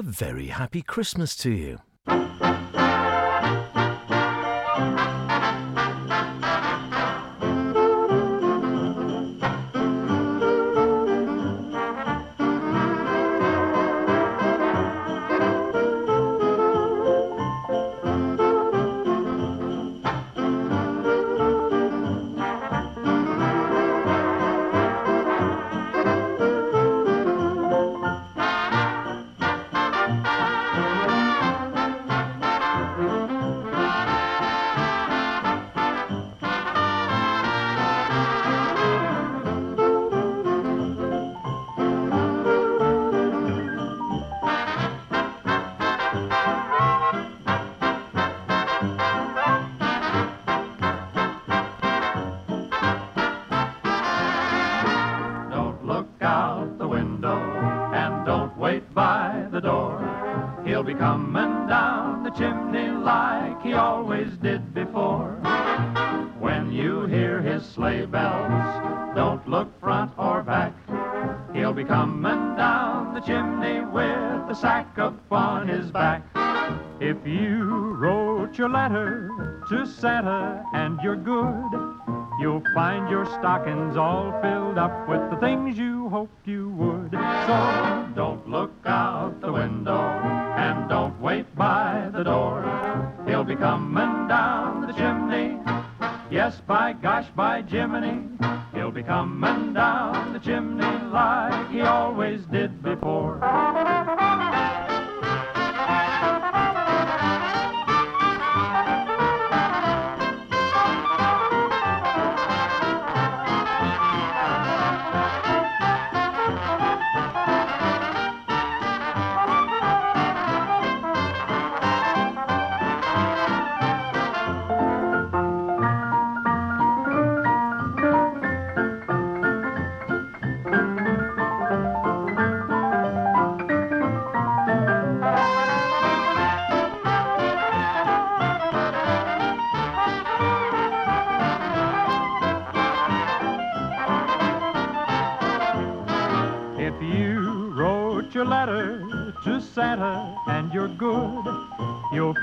a 0.00 0.02
very 0.02 0.46
happy 0.46 0.80
Christmas 0.80 1.36
to 1.36 1.50
you. 1.50 1.78
Letter 78.72 79.62
to 79.68 79.86
Santa 79.86 80.64
and 80.74 80.98
you're 81.02 81.16
good, 81.16 81.70
you'll 82.40 82.62
find 82.74 83.10
your 83.10 83.26
stockings 83.26 83.96
all 83.96 84.32
filled 84.40 84.78
up 84.78 85.08
with 85.08 85.20
the 85.30 85.36
things 85.38 85.76
you 85.76 86.08
hoped 86.08 86.46
you 86.46 86.68
would. 86.70 87.10
So 87.10 88.12
don't 88.14 88.48
look 88.48 88.72
out 88.86 89.40
the 89.40 89.52
window 89.52 90.00
and 90.56 90.88
don't 90.88 91.20
wait 91.20 91.54
by 91.56 92.10
the 92.12 92.22
door. 92.22 92.62
He'll 93.26 93.44
be 93.44 93.56
coming 93.56 94.28
down 94.28 94.86
the 94.86 94.92
chimney. 94.92 95.58
Yes, 96.30 96.60
by 96.66 96.92
gosh, 96.92 97.26
by 97.34 97.62
Jiminy, 97.62 98.22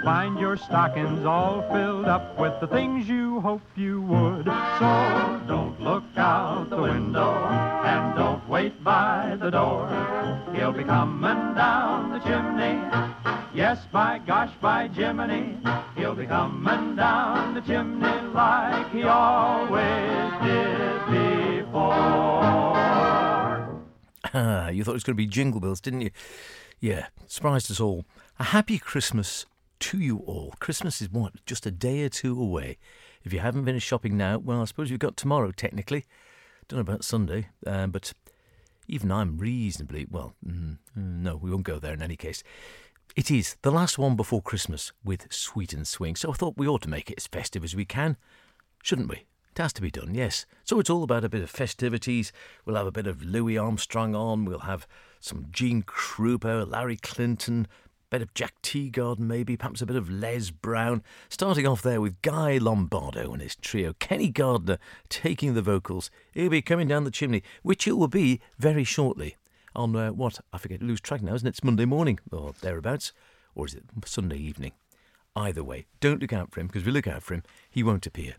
find 0.08 0.40
your 0.40 0.56
stockings 0.56 1.26
all 1.26 1.62
filled 1.70 2.06
up 2.06 2.40
with 2.40 2.58
the 2.62 2.68
things 2.68 3.10
you 3.10 3.42
hoped 3.42 3.78
you 3.78 4.02
would. 4.04 4.46
So 4.80 5.42
don't 5.46 5.78
look 5.82 6.06
out 6.16 6.70
the 6.70 6.82
window 6.82 7.34
and 7.84 8.16
don't 8.16 8.48
wait 8.48 8.82
by 8.86 9.36
the 9.38 9.50
door. 9.50 9.86
He'll 10.56 10.72
be 10.72 10.86
coming 10.86 11.56
down 11.56 12.12
the 12.12 12.20
chimney. 12.20 12.80
Yes, 13.54 13.80
by 13.92 14.22
gosh, 14.26 14.54
by 14.62 14.88
Jiminy, 14.88 15.58
he'll 15.98 16.16
be 16.16 16.26
coming 16.26 16.96
down 16.96 17.56
the 17.56 17.62
chimney 17.62 18.22
like 18.34 18.90
he 18.92 19.04
always 19.04 20.32
did 20.42 21.66
before. 21.66 21.82
Ah, 24.34 24.70
you 24.70 24.86
thought 24.86 24.92
it 24.92 25.02
was 25.02 25.04
going 25.04 25.18
to 25.18 25.22
be 25.22 25.28
Jingle 25.28 25.60
Bells, 25.60 25.82
didn't 25.82 26.00
you? 26.00 26.12
Yeah, 26.80 27.08
surprised 27.28 27.70
us 27.70 27.82
all. 27.82 28.06
A 28.40 28.46
happy 28.46 28.80
Christmas 28.80 29.46
to 29.80 29.98
you 29.98 30.18
all. 30.20 30.54
Christmas 30.60 31.02
is 31.02 31.12
what? 31.12 31.46
Just 31.46 31.66
a 31.66 31.72
day 31.72 32.04
or 32.04 32.10
two 32.10 32.40
away. 32.42 32.78
If 33.24 33.34
you 33.34 33.40
haven't 33.40 33.66
finished 33.66 33.88
shopping 33.88 34.18
now, 34.18 34.38
well, 34.38 34.62
I 34.62 34.66
suppose 34.66 34.90
you've 34.90 35.00
got 35.00 35.18
tomorrow, 35.18 35.52
technically. 35.52 36.06
Don't 36.68 36.78
know 36.78 36.82
about 36.82 37.04
Sunday, 37.04 37.50
um, 37.66 37.92
but 37.92 38.14
even 38.88 39.12
I'm 39.12 39.38
reasonably, 39.38 40.08
well, 40.10 40.34
mm, 40.46 40.78
mm, 40.98 41.22
no, 41.22 41.36
we 41.36 41.52
won't 41.52 41.64
go 41.64 41.80
there 41.80 41.94
in 41.94 42.02
any 42.02 42.16
case. 42.16 42.44
It 43.16 43.32
is 43.32 43.58
the 43.62 43.72
last 43.72 43.98
one 43.98 44.16
before 44.16 44.42
Christmas 44.42 44.92
with 45.04 45.32
Sweet 45.32 45.74
and 45.74 45.88
Swing, 45.88 46.16
so 46.16 46.32
I 46.32 46.34
thought 46.34 46.58
we 46.58 46.68
ought 46.68 46.84
to 46.84 46.90
make 46.90 47.10
it 47.10 47.18
as 47.18 47.28
festive 47.28 47.64
as 47.64 47.76
we 47.76 47.86
can, 47.86 48.18
shouldn't 48.84 49.10
we? 49.10 49.26
It 49.58 49.62
has 49.62 49.74
to 49.74 49.82
be 49.82 49.90
done, 49.90 50.14
yes. 50.14 50.46
So 50.64 50.80
it's 50.80 50.90
all 50.90 51.04
about 51.04 51.24
a 51.24 51.30
bit 51.30 51.42
of 51.42 51.50
festivities. 51.50 52.32
We'll 52.64 52.76
have 52.76 52.86
a 52.86 52.92
bit 52.92 53.08
of 53.08 53.24
Louis 53.24 53.58
Armstrong 53.58 54.14
on. 54.14 54.46
We'll 54.46 54.60
have 54.60 54.88
some 55.20 55.48
Gene 55.50 55.82
Krupa, 55.82 56.70
Larry 56.70 56.98
Clinton, 56.98 57.68
bit 58.10 58.22
of 58.22 58.34
Jack 58.34 58.62
Teagarden 58.62 59.20
maybe, 59.20 59.58
perhaps 59.58 59.82
a 59.82 59.86
bit 59.86 59.96
of 59.96 60.10
Les 60.10 60.50
Brown. 60.50 61.04
Starting 61.30 61.68
off 61.68 61.82
there 61.82 62.00
with 62.00 62.22
Guy 62.22 62.58
Lombardo 62.58 63.34
and 63.34 63.42
his 63.42 63.56
trio. 63.56 63.94
Kenny 64.00 64.30
Gardner 64.30 64.78
taking 65.10 65.54
the 65.54 65.62
vocals. 65.62 66.10
He'll 66.32 66.50
be 66.50 66.62
coming 66.62 66.88
down 66.88 67.04
the 67.04 67.12
chimney, 67.12 67.44
which 67.64 67.88
it 67.88 67.98
will 67.98 68.08
be 68.08 68.40
very 68.58 68.84
shortly. 68.84 69.36
On 69.76 69.96
uh, 69.96 70.12
what? 70.12 70.40
I 70.54 70.58
forget, 70.58 70.82
lose 70.82 71.02
track 71.02 71.22
now, 71.22 71.36
isn't 71.36 71.48
it? 71.48 71.52
It's 71.52 71.64
Monday 71.64 71.86
morning 71.86 72.20
or 72.32 72.54
thereabouts. 72.62 73.14
Or 73.54 73.66
is 73.66 73.74
it 73.74 73.84
Sunday 74.06 74.38
evening? 74.38 74.72
Either 75.36 75.64
way, 75.64 75.86
don't 76.00 76.22
look 76.22 76.34
out 76.34 76.52
for 76.52 76.60
him 76.60 76.68
because 76.68 76.82
if 76.82 76.88
you 76.88 76.94
look 76.94 77.08
out 77.08 77.24
for 77.24 77.34
him, 77.34 77.44
he 77.70 77.84
won't 77.84 78.08
appear. 78.08 78.36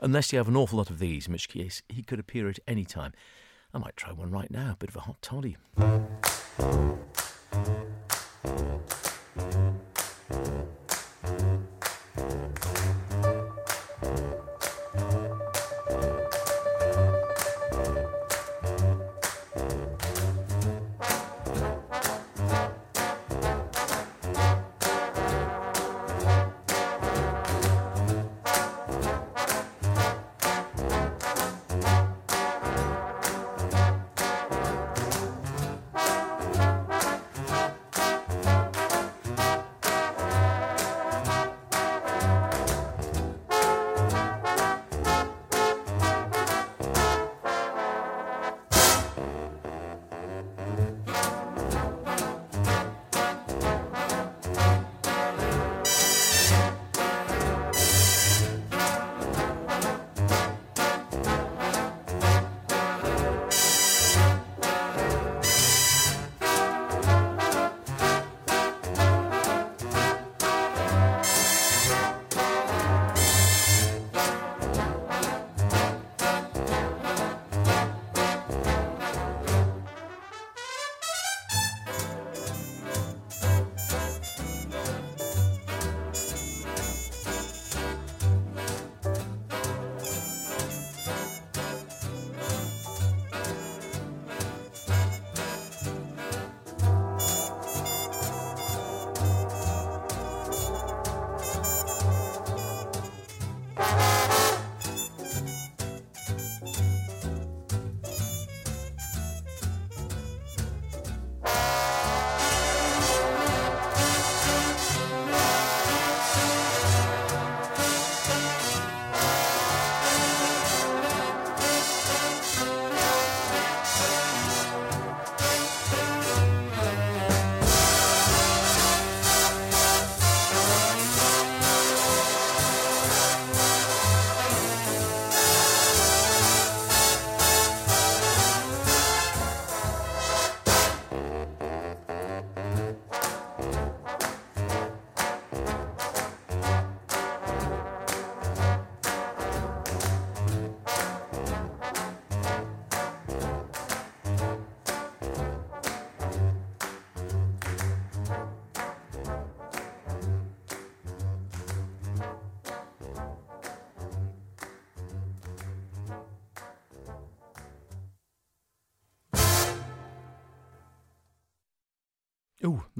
Unless 0.00 0.32
you 0.32 0.38
have 0.38 0.48
an 0.48 0.56
awful 0.56 0.78
lot 0.78 0.90
of 0.90 0.98
these, 0.98 1.26
in 1.26 1.32
which 1.32 1.48
case 1.48 1.82
he 1.88 2.02
could 2.02 2.20
appear 2.20 2.48
at 2.48 2.58
any 2.68 2.84
time. 2.84 3.12
I 3.74 3.78
might 3.78 3.96
try 3.96 4.12
one 4.12 4.30
right 4.30 4.50
now, 4.50 4.72
a 4.72 4.76
bit 4.76 4.88
of 4.88 4.96
a 4.96 5.00
hot 5.00 5.20
toddy. 5.20 5.56
Thank 9.38 9.54
you. 9.54 9.78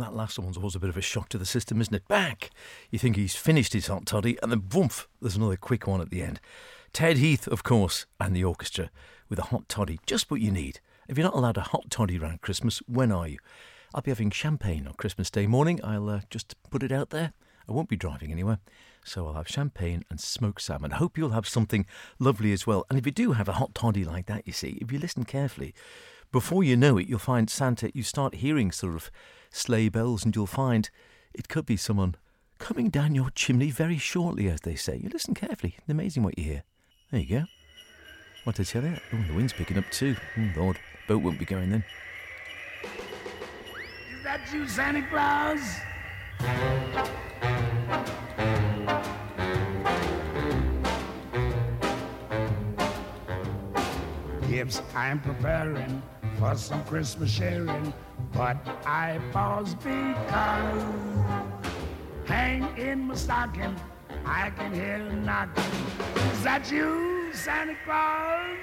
That 0.00 0.14
last 0.14 0.38
one's 0.38 0.56
always 0.56 0.74
a 0.74 0.80
bit 0.80 0.90
of 0.90 0.96
a 0.96 1.02
shock 1.02 1.28
to 1.30 1.38
the 1.38 1.46
system, 1.46 1.80
isn't 1.80 1.94
it? 1.94 2.08
Back! 2.08 2.50
You 2.90 2.98
think 2.98 3.16
he's 3.16 3.34
finished 3.34 3.72
his 3.72 3.86
hot 3.86 4.06
toddy, 4.06 4.38
and 4.42 4.50
then 4.50 4.60
boomf, 4.60 5.06
there's 5.20 5.36
another 5.36 5.56
quick 5.56 5.86
one 5.86 6.00
at 6.00 6.10
the 6.10 6.22
end. 6.22 6.40
Ted 6.92 7.18
Heath, 7.18 7.46
of 7.46 7.62
course, 7.62 8.06
and 8.20 8.34
the 8.34 8.44
orchestra 8.44 8.90
with 9.28 9.38
a 9.38 9.44
hot 9.44 9.68
toddy, 9.68 10.00
just 10.06 10.30
what 10.30 10.40
you 10.40 10.50
need. 10.50 10.80
If 11.08 11.16
you're 11.16 11.26
not 11.26 11.34
allowed 11.34 11.56
a 11.56 11.62
hot 11.62 11.90
toddy 11.90 12.18
around 12.18 12.42
Christmas, 12.42 12.82
when 12.86 13.12
are 13.12 13.28
you? 13.28 13.38
I'll 13.94 14.02
be 14.02 14.10
having 14.10 14.30
champagne 14.30 14.86
on 14.86 14.94
Christmas 14.94 15.30
Day 15.30 15.46
morning. 15.46 15.80
I'll 15.82 16.08
uh, 16.08 16.20
just 16.30 16.54
put 16.70 16.82
it 16.82 16.92
out 16.92 17.10
there. 17.10 17.32
I 17.68 17.72
won't 17.72 17.88
be 17.88 17.96
driving 17.96 18.32
anywhere, 18.32 18.58
so 19.04 19.26
I'll 19.26 19.34
have 19.34 19.48
champagne 19.48 20.04
and 20.10 20.20
smoked 20.20 20.62
salmon. 20.62 20.92
Hope 20.92 21.18
you'll 21.18 21.30
have 21.30 21.48
something 21.48 21.86
lovely 22.18 22.52
as 22.52 22.66
well. 22.66 22.84
And 22.88 22.98
if 22.98 23.06
you 23.06 23.12
do 23.12 23.32
have 23.32 23.48
a 23.48 23.54
hot 23.54 23.74
toddy 23.74 24.04
like 24.04 24.26
that, 24.26 24.46
you 24.46 24.52
see, 24.52 24.78
if 24.80 24.92
you 24.92 24.98
listen 24.98 25.24
carefully, 25.24 25.74
before 26.30 26.62
you 26.62 26.76
know 26.76 26.98
it, 26.98 27.08
you'll 27.08 27.18
find 27.18 27.48
Santa, 27.48 27.90
you 27.94 28.02
start 28.02 28.36
hearing 28.36 28.70
sort 28.70 28.94
of 28.94 29.10
sleigh 29.50 29.88
bells, 29.88 30.24
and 30.24 30.34
you'll 30.34 30.46
find 30.46 30.90
it 31.34 31.48
could 31.48 31.66
be 31.66 31.76
someone 31.76 32.14
coming 32.58 32.88
down 32.90 33.14
your 33.14 33.30
chimney 33.30 33.70
very 33.70 33.98
shortly, 33.98 34.48
as 34.48 34.62
they 34.62 34.74
say. 34.74 34.96
You 35.02 35.08
listen 35.08 35.34
carefully. 35.34 35.76
It's 35.78 35.88
amazing 35.88 36.22
what 36.22 36.38
you 36.38 36.44
hear. 36.44 36.64
There 37.10 37.20
you 37.20 37.40
go. 37.40 37.44
What 38.44 38.56
did 38.56 38.68
I 38.68 38.70
tell 38.70 38.82
you? 38.84 38.96
Oh, 39.12 39.24
the 39.28 39.34
wind's 39.34 39.52
picking 39.52 39.78
up 39.78 39.84
too. 39.90 40.16
Oh, 40.36 40.50
Lord. 40.56 40.78
Boat 41.06 41.22
won't 41.22 41.38
be 41.38 41.44
going 41.44 41.70
then. 41.70 41.84
Is 44.12 44.22
that 44.24 44.40
you, 44.52 44.68
Santa 44.68 45.02
Claus? 45.08 45.60
Gifts 54.48 54.82
I'm 54.94 55.20
preparing 55.20 56.02
for 56.38 56.56
some 56.56 56.84
Christmas 56.84 57.30
sharing, 57.30 57.92
but 58.32 58.56
I 58.86 59.18
pause 59.32 59.74
because 59.74 60.82
hang 62.26 62.76
in 62.78 63.08
my 63.08 63.14
stocking, 63.16 63.74
I 64.24 64.50
can 64.50 64.72
hear 64.72 64.98
knocking. 64.98 65.64
Is 66.32 66.44
that 66.44 66.70
you, 66.70 67.32
Santa 67.32 67.74
Claus? 67.84 68.56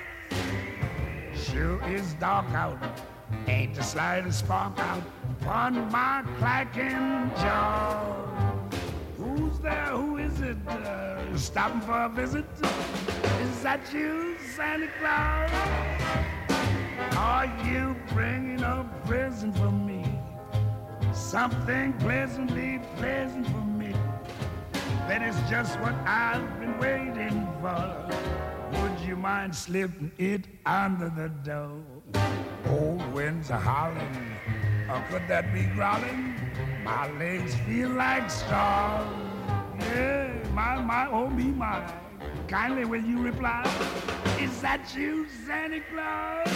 Sure 1.35 1.83
is 1.89 2.13
dark 2.13 2.49
out, 2.53 2.81
ain't 3.47 3.75
the 3.75 3.83
slightest 3.83 4.39
spark 4.39 4.79
out 4.79 5.03
upon 5.41 5.91
my 5.91 6.23
clacking 6.37 7.29
jaw. 7.41 8.57
Who's 9.17 9.59
there? 9.59 9.87
Who 9.87 10.17
is 10.17 10.39
it? 10.39 10.57
Uh, 10.67 11.37
stopping 11.37 11.81
for 11.81 12.03
a 12.03 12.09
visit? 12.09 12.45
Is 13.41 13.63
that 13.63 13.81
you, 13.93 14.37
Santa 14.55 14.87
Claus? 14.99 16.44
Are 17.17 17.45
you 17.65 17.95
bringing 18.13 18.61
a 18.61 18.89
present 19.05 19.55
for 19.57 19.71
me? 19.71 20.03
Something 21.13 21.93
pleasantly 21.93 22.79
pleasant 22.97 23.47
for 23.47 23.61
me. 23.61 23.93
That 25.07 25.21
is 25.21 25.35
just 25.49 25.79
what 25.79 25.93
I've 26.05 26.59
been 26.59 26.77
waiting 26.79 27.47
for. 27.61 28.09
Would 28.73 28.99
you 29.01 29.15
mind 29.15 29.55
slipping 29.55 30.11
it 30.17 30.47
under 30.65 31.09
the 31.09 31.29
door? 31.43 31.81
Old 32.69 33.13
winds 33.13 33.51
are 33.51 33.59
howling, 33.59 34.37
or 34.89 35.03
could 35.09 35.27
that 35.27 35.53
be 35.53 35.63
growling? 35.75 36.35
My 36.83 37.11
legs 37.11 37.55
feel 37.67 37.89
like 37.89 38.29
straws. 38.29 39.07
Yeah, 39.79 40.33
my, 40.53 40.81
my, 40.81 41.07
oh 41.11 41.29
me, 41.29 41.45
my. 41.45 42.04
Kindly 42.47 42.85
will 42.85 43.03
you 43.03 43.21
reply? 43.21 43.63
Is 44.39 44.61
that 44.61 44.93
you, 44.95 45.27
Santa 45.45 45.81
Claus? 45.91 46.47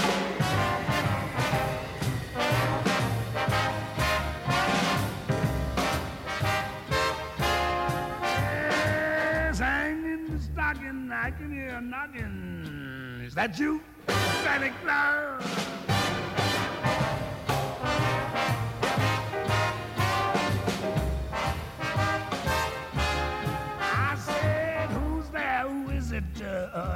Yes, 9.50 9.60
hang 9.60 10.04
in 10.06 10.38
the 10.38 10.40
stocking, 10.44 11.12
I 11.12 11.32
can 11.32 11.52
hear 11.52 11.70
a 11.70 11.82
knocking. 11.82 13.24
Is 13.26 13.34
that 13.36 13.58
you, 13.58 13.82
Santa 14.44 14.72
Claus? 14.84 15.89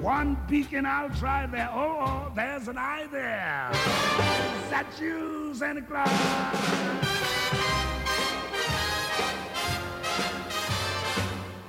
One 0.00 0.38
beacon 0.48 0.86
I'll 0.86 1.10
try 1.10 1.44
there. 1.44 1.68
Oh, 1.74 1.98
oh, 2.00 2.32
there's 2.34 2.68
an 2.68 2.78
eye 2.78 3.06
there. 3.12 3.68
Is 3.70 4.70
that 4.70 4.86
you, 4.98 5.52
Santa 5.54 5.82
Claus? 5.82 6.08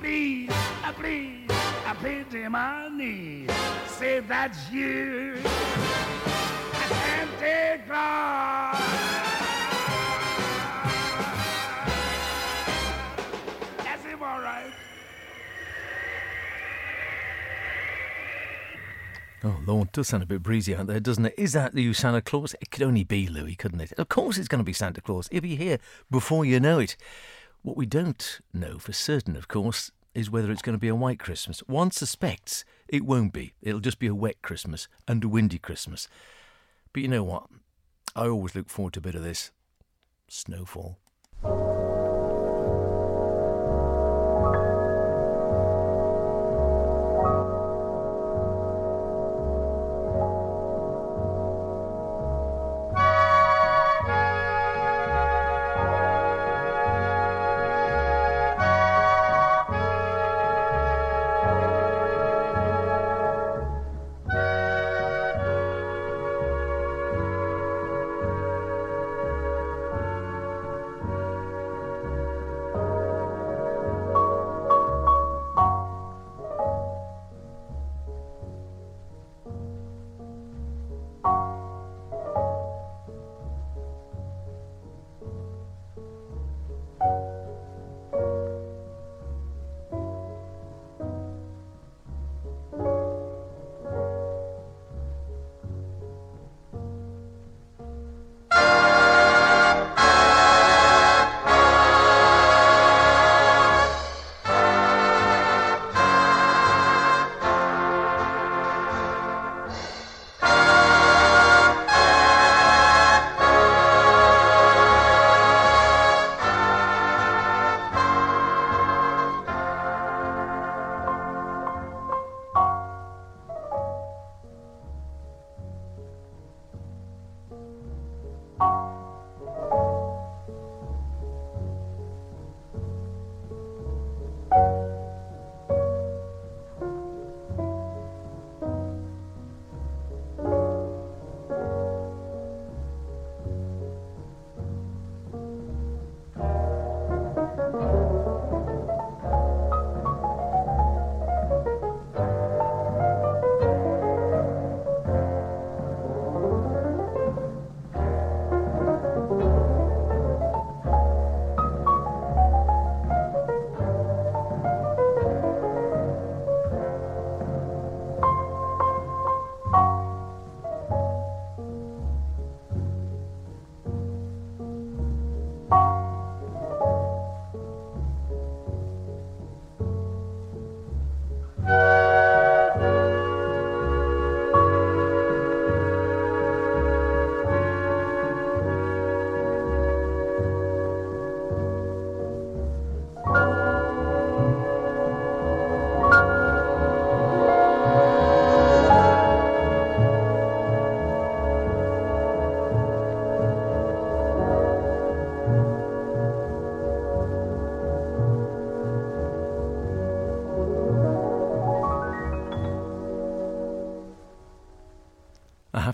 Please, 0.00 0.50
uh, 0.50 0.92
please, 0.94 1.46
I 1.86 1.94
pity 2.00 2.48
my 2.48 2.88
knees. 2.88 3.50
Say 3.86 4.20
that's 4.20 4.70
you, 4.70 5.36
Santa 6.88 7.82
Claus. 7.86 9.31
Oh, 19.44 19.60
Lord, 19.66 19.90
does 19.90 20.08
sound 20.08 20.22
a 20.22 20.26
bit 20.26 20.42
breezy 20.42 20.74
out 20.76 20.86
there, 20.86 21.00
doesn't 21.00 21.26
it? 21.26 21.34
Is 21.36 21.52
that 21.54 21.74
you, 21.74 21.92
Santa 21.94 22.22
Claus? 22.22 22.54
It 22.60 22.70
could 22.70 22.84
only 22.84 23.02
be 23.02 23.26
Louis, 23.26 23.56
couldn't 23.56 23.80
it? 23.80 23.92
Of 23.94 24.08
course 24.08 24.38
it's 24.38 24.46
going 24.46 24.60
to 24.60 24.64
be 24.64 24.72
Santa 24.72 25.00
Claus. 25.00 25.28
He'll 25.32 25.40
be 25.40 25.56
here 25.56 25.78
before 26.10 26.44
you 26.44 26.60
know 26.60 26.78
it. 26.78 26.96
What 27.62 27.76
we 27.76 27.84
don't 27.84 28.40
know 28.54 28.78
for 28.78 28.92
certain, 28.92 29.34
of 29.34 29.48
course, 29.48 29.90
is 30.14 30.30
whether 30.30 30.52
it's 30.52 30.62
going 30.62 30.76
to 30.76 30.80
be 30.80 30.88
a 30.88 30.94
white 30.94 31.18
Christmas. 31.18 31.58
One 31.66 31.90
suspects 31.90 32.64
it 32.86 33.04
won't 33.04 33.32
be. 33.32 33.54
It'll 33.60 33.80
just 33.80 33.98
be 33.98 34.06
a 34.06 34.14
wet 34.14 34.42
Christmas 34.42 34.86
and 35.08 35.24
a 35.24 35.28
windy 35.28 35.58
Christmas. 35.58 36.06
But 36.92 37.02
you 37.02 37.08
know 37.08 37.24
what? 37.24 37.46
I 38.14 38.28
always 38.28 38.54
look 38.54 38.68
forward 38.68 38.92
to 38.92 39.00
a 39.00 39.02
bit 39.02 39.16
of 39.16 39.24
this 39.24 39.50
snowfall. 40.28 40.98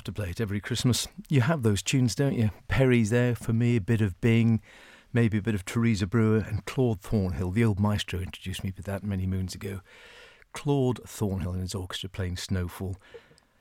To 0.08 0.12
play 0.12 0.30
it 0.30 0.40
every 0.40 0.58
Christmas. 0.58 1.06
You 1.28 1.42
have 1.42 1.62
those 1.62 1.82
tunes, 1.82 2.14
don't 2.14 2.34
you? 2.34 2.50
Perry's 2.66 3.10
there 3.10 3.34
for 3.34 3.52
me, 3.52 3.76
a 3.76 3.80
bit 3.80 4.00
of 4.00 4.18
Bing, 4.22 4.62
maybe 5.12 5.36
a 5.36 5.42
bit 5.42 5.54
of 5.54 5.66
Teresa 5.66 6.06
Brewer, 6.06 6.38
and 6.38 6.64
Claude 6.64 7.02
Thornhill, 7.02 7.50
the 7.50 7.62
old 7.62 7.78
maestro, 7.78 8.18
introduced 8.18 8.64
me 8.64 8.70
to 8.72 8.82
that 8.84 9.04
many 9.04 9.26
moons 9.26 9.54
ago. 9.54 9.80
Claude 10.54 10.98
Thornhill 11.06 11.52
and 11.52 11.60
his 11.60 11.74
orchestra 11.74 12.08
playing 12.08 12.38
Snowfall. 12.38 12.96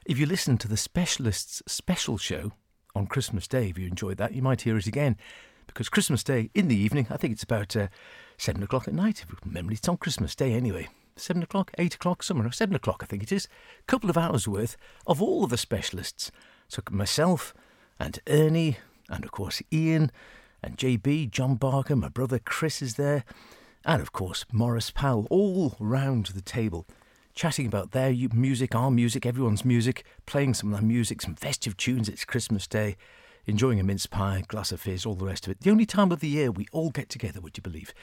If 0.06 0.18
you 0.18 0.25
listen 0.25 0.58
to 0.60 0.70
the 0.70 0.77
Specialists 0.77 1.62
special 1.68 2.18
show 2.18 2.54
on 2.96 3.08
Christmas 3.08 3.46
Day, 3.46 3.70
if 3.70 3.77
you 3.77 3.86
enjoyed 3.86 4.18
that, 4.18 4.34
you 4.34 4.42
might 4.42 4.62
hear 4.62 4.77
it 4.77 4.88
again. 4.88 5.18
Because 5.68 5.89
Christmas 5.89 6.24
Day 6.24 6.50
in 6.54 6.70
the 6.70 6.77
evening, 6.77 7.08
I 7.10 7.18
think 7.18 7.34
it's 7.34 7.44
about 7.44 7.75
uh, 7.75 7.89
7 8.38 8.63
o'clock 8.63 8.88
at 8.88 8.94
night. 8.94 9.25
If 9.27 9.36
remember, 9.44 9.74
it's 9.74 9.89
on 9.89 9.98
Christmas 9.98 10.34
Day 10.34 10.54
anyway 10.54 10.88
seven 11.18 11.44
o'clock, 11.44 11.72
eight 11.78 11.96
o'clock, 11.96 12.24
somewhere, 12.24 12.52
seven 12.52 12.76
o'clock, 12.76 13.02
I 13.04 13.06
think 13.06 13.24
it 13.24 13.32
is. 13.32 13.48
A 13.80 13.84
couple 13.86 14.10
of 14.10 14.18
hours 14.18 14.48
worth 14.48 14.78
of 15.06 15.22
all 15.22 15.44
of 15.44 15.50
the 15.50 15.58
specialists. 15.58 16.32
So 16.68 16.82
myself 16.92 17.54
and 18.00 18.20
Ernie, 18.28 18.78
and 19.10 19.24
of 19.24 19.32
course 19.32 19.62
Ian 19.72 20.12
and 20.64 20.78
JB, 20.78 21.32
John 21.32 21.56
Barker, 21.56 21.96
my 21.96 22.10
brother 22.10 22.40
Chris 22.40 22.82
is 22.82 22.96
there, 22.96 23.24
and 23.86 24.02
of 24.02 24.12
course 24.12 24.46
Morris 24.52 24.92
Powell, 24.92 25.28
all 25.30 25.76
round 25.80 26.28
the 26.28 26.42
table, 26.42 26.86
chatting 27.34 27.68
about 27.68 27.92
their 27.92 28.12
music, 28.34 28.76
our 28.76 28.92
music, 28.92 29.26
everyone's 29.26 29.64
music, 29.64 30.04
playing 30.26 30.54
some 30.54 30.74
of 30.74 30.80
their 30.80 30.88
music, 30.88 31.22
some 31.22 31.36
festive 31.36 31.78
tunes. 31.78 32.10
It's 32.10 32.26
Christmas 32.26 32.68
Day. 32.68 32.98
Enjoying 33.46 33.80
a 33.80 33.84
mince 33.84 34.08
pie, 34.08 34.44
glass 34.46 34.74
of 34.74 34.82
fizz, 34.82 35.06
all 35.06 35.16
the 35.16 35.24
rest 35.24 35.48
of 35.48 35.52
it. 35.52 35.62
The 35.62 35.70
only 35.70 35.86
time 35.86 36.12
of 36.12 36.20
the 36.20 36.28
year 36.28 36.52
we 36.52 36.68
all 36.74 36.90
get 36.90 37.08
together, 37.08 37.40
would 37.40 37.56
you 37.56 37.64
believe? 37.64 37.94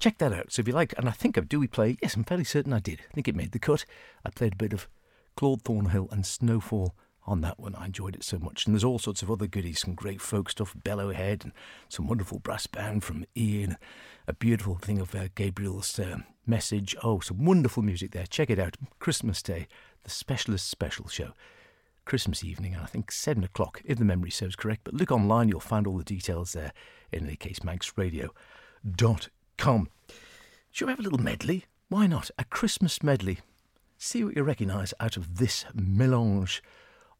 Check 0.00 0.18
that 0.18 0.32
out. 0.32 0.50
So 0.50 0.60
if 0.60 0.66
you 0.66 0.74
like, 0.74 0.94
and 0.98 1.08
I 1.08 1.12
think 1.12 1.36
of 1.36 1.48
Do 1.48 1.60
We 1.60 1.68
Play? 1.68 1.98
Yes, 2.02 2.16
I'm 2.16 2.24
fairly 2.24 2.44
certain 2.44 2.72
I 2.72 2.80
did. 2.80 3.02
I 3.08 3.14
think 3.14 3.28
it 3.28 3.36
made 3.36 3.52
the 3.52 3.58
cut. 3.58 3.84
I 4.24 4.30
played 4.30 4.54
a 4.54 4.56
bit 4.56 4.72
of 4.72 4.88
Claude 5.36 5.62
Thornhill 5.62 6.08
and 6.10 6.26
Snowfall 6.26 6.96
on 7.26 7.42
that 7.42 7.60
one. 7.60 7.74
I 7.76 7.86
enjoyed 7.86 8.16
it 8.16 8.24
so 8.24 8.38
much. 8.38 8.66
And 8.66 8.74
there's 8.74 8.82
all 8.82 8.98
sorts 8.98 9.22
of 9.22 9.30
other 9.30 9.46
goodies, 9.46 9.80
some 9.80 9.94
great 9.94 10.20
folk 10.20 10.50
stuff, 10.50 10.74
Bellowhead, 10.82 11.44
and 11.44 11.52
some 11.88 12.08
wonderful 12.08 12.38
brass 12.38 12.66
band 12.66 13.04
from 13.04 13.26
Ian, 13.36 13.76
a 14.26 14.32
beautiful 14.32 14.76
thing 14.76 15.00
of 15.00 15.14
uh, 15.14 15.28
Gabriel's 15.34 15.98
uh, 15.98 16.18
message. 16.46 16.96
Oh, 17.04 17.20
some 17.20 17.44
wonderful 17.44 17.82
music 17.82 18.12
there. 18.12 18.26
Check 18.26 18.50
it 18.50 18.58
out. 18.58 18.76
Christmas 18.98 19.42
Day, 19.42 19.68
the 20.02 20.10
Specialist 20.10 20.68
Special 20.68 21.08
Show. 21.08 21.32
Christmas 22.06 22.42
evening, 22.42 22.74
and 22.74 22.82
I 22.82 22.86
think 22.86 23.12
7 23.12 23.44
o'clock, 23.44 23.82
if 23.84 23.98
the 23.98 24.04
memory 24.04 24.30
serves 24.30 24.56
correct. 24.56 24.80
But 24.82 24.94
look 24.94 25.12
online, 25.12 25.48
you'll 25.48 25.60
find 25.60 25.86
all 25.86 25.98
the 25.98 26.02
details 26.02 26.54
there. 26.54 26.72
In 27.12 27.26
any 27.26 27.36
case, 27.36 27.60
manxradio.com 27.60 29.30
come. 29.60 29.90
Shall 30.70 30.86
we 30.86 30.92
have 30.92 31.00
a 31.00 31.02
little 31.02 31.18
medley? 31.18 31.66
Why 31.90 32.06
not? 32.06 32.30
A 32.38 32.44
Christmas 32.44 33.02
medley. 33.02 33.40
See 33.98 34.24
what 34.24 34.34
you 34.34 34.42
recognise 34.42 34.94
out 34.98 35.18
of 35.18 35.36
this 35.36 35.66
melange 35.74 36.62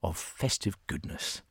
of 0.02 0.16
festive 0.16 0.78
goodness. 0.86 1.42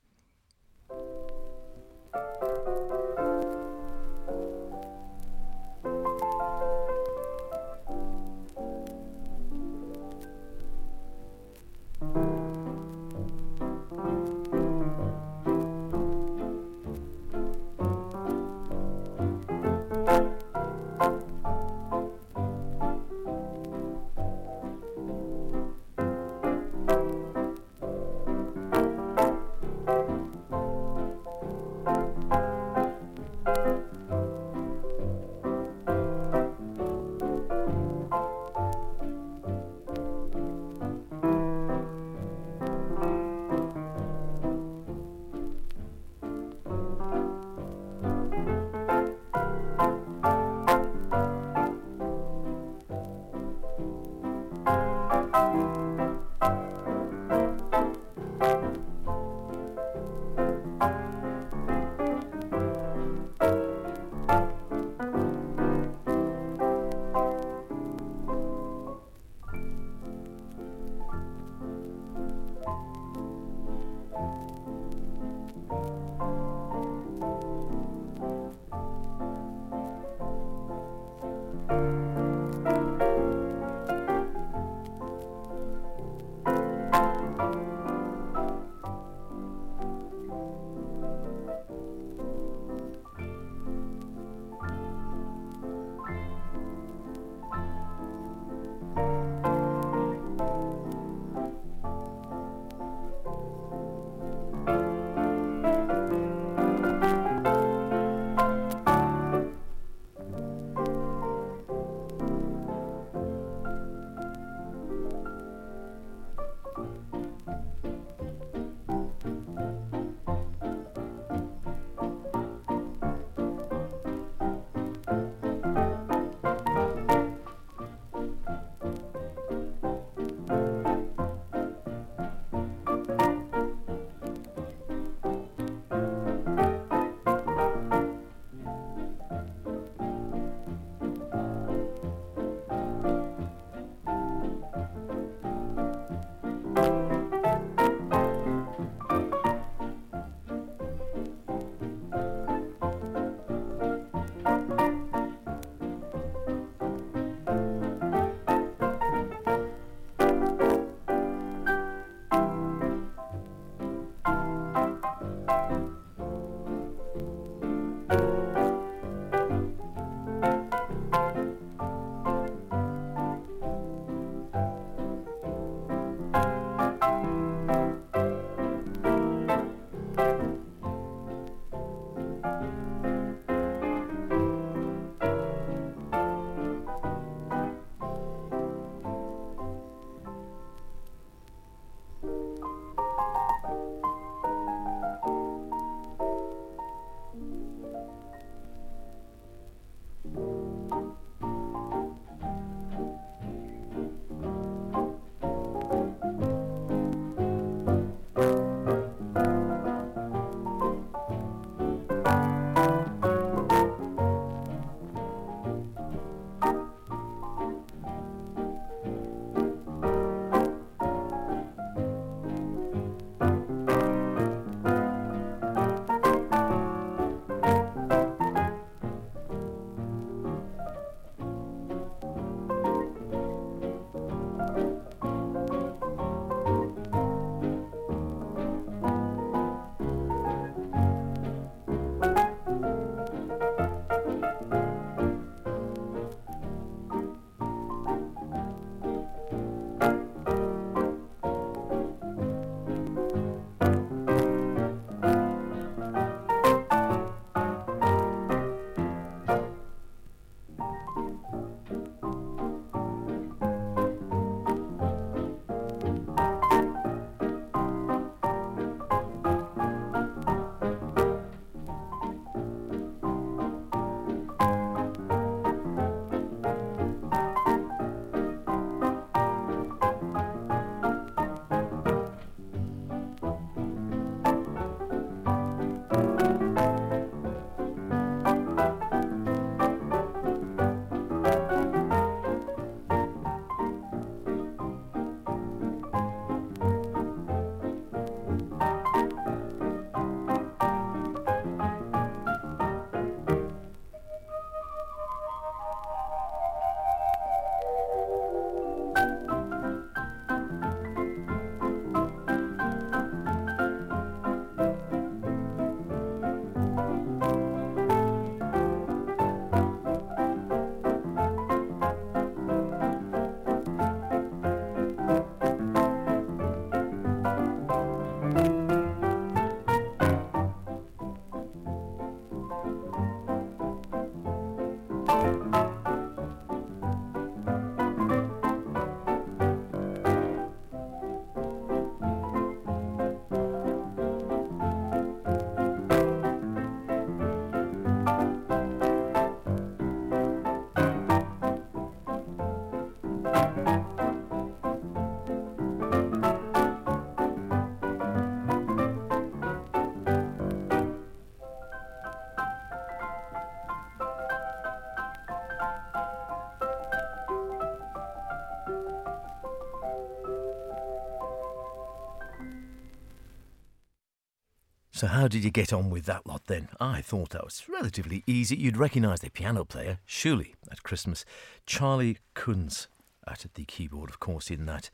So, 375.20 375.28
how 375.28 375.50
did 375.50 375.66
you 375.66 375.70
get 375.70 375.92
on 375.92 376.10
with 376.10 376.24
that 376.28 376.48
lot 376.48 376.68
then? 376.68 376.88
I 376.98 377.20
thought 377.20 377.50
that 377.50 377.66
was 377.66 377.84
relatively 377.90 378.42
easy. 378.48 378.78
You'd 378.78 378.96
recognise 378.96 379.42
the 379.42 379.50
piano 379.50 379.84
player, 379.84 380.20
surely, 380.26 380.76
at 380.90 381.04
Christmas. 381.04 381.44
Charlie 381.86 382.38
Kunz 382.56 383.08
at 383.46 383.66
the 383.74 383.84
keyboard, 383.84 384.30
of 384.30 384.40
course, 384.40 384.72
in 384.72 384.86
that 384.86 385.10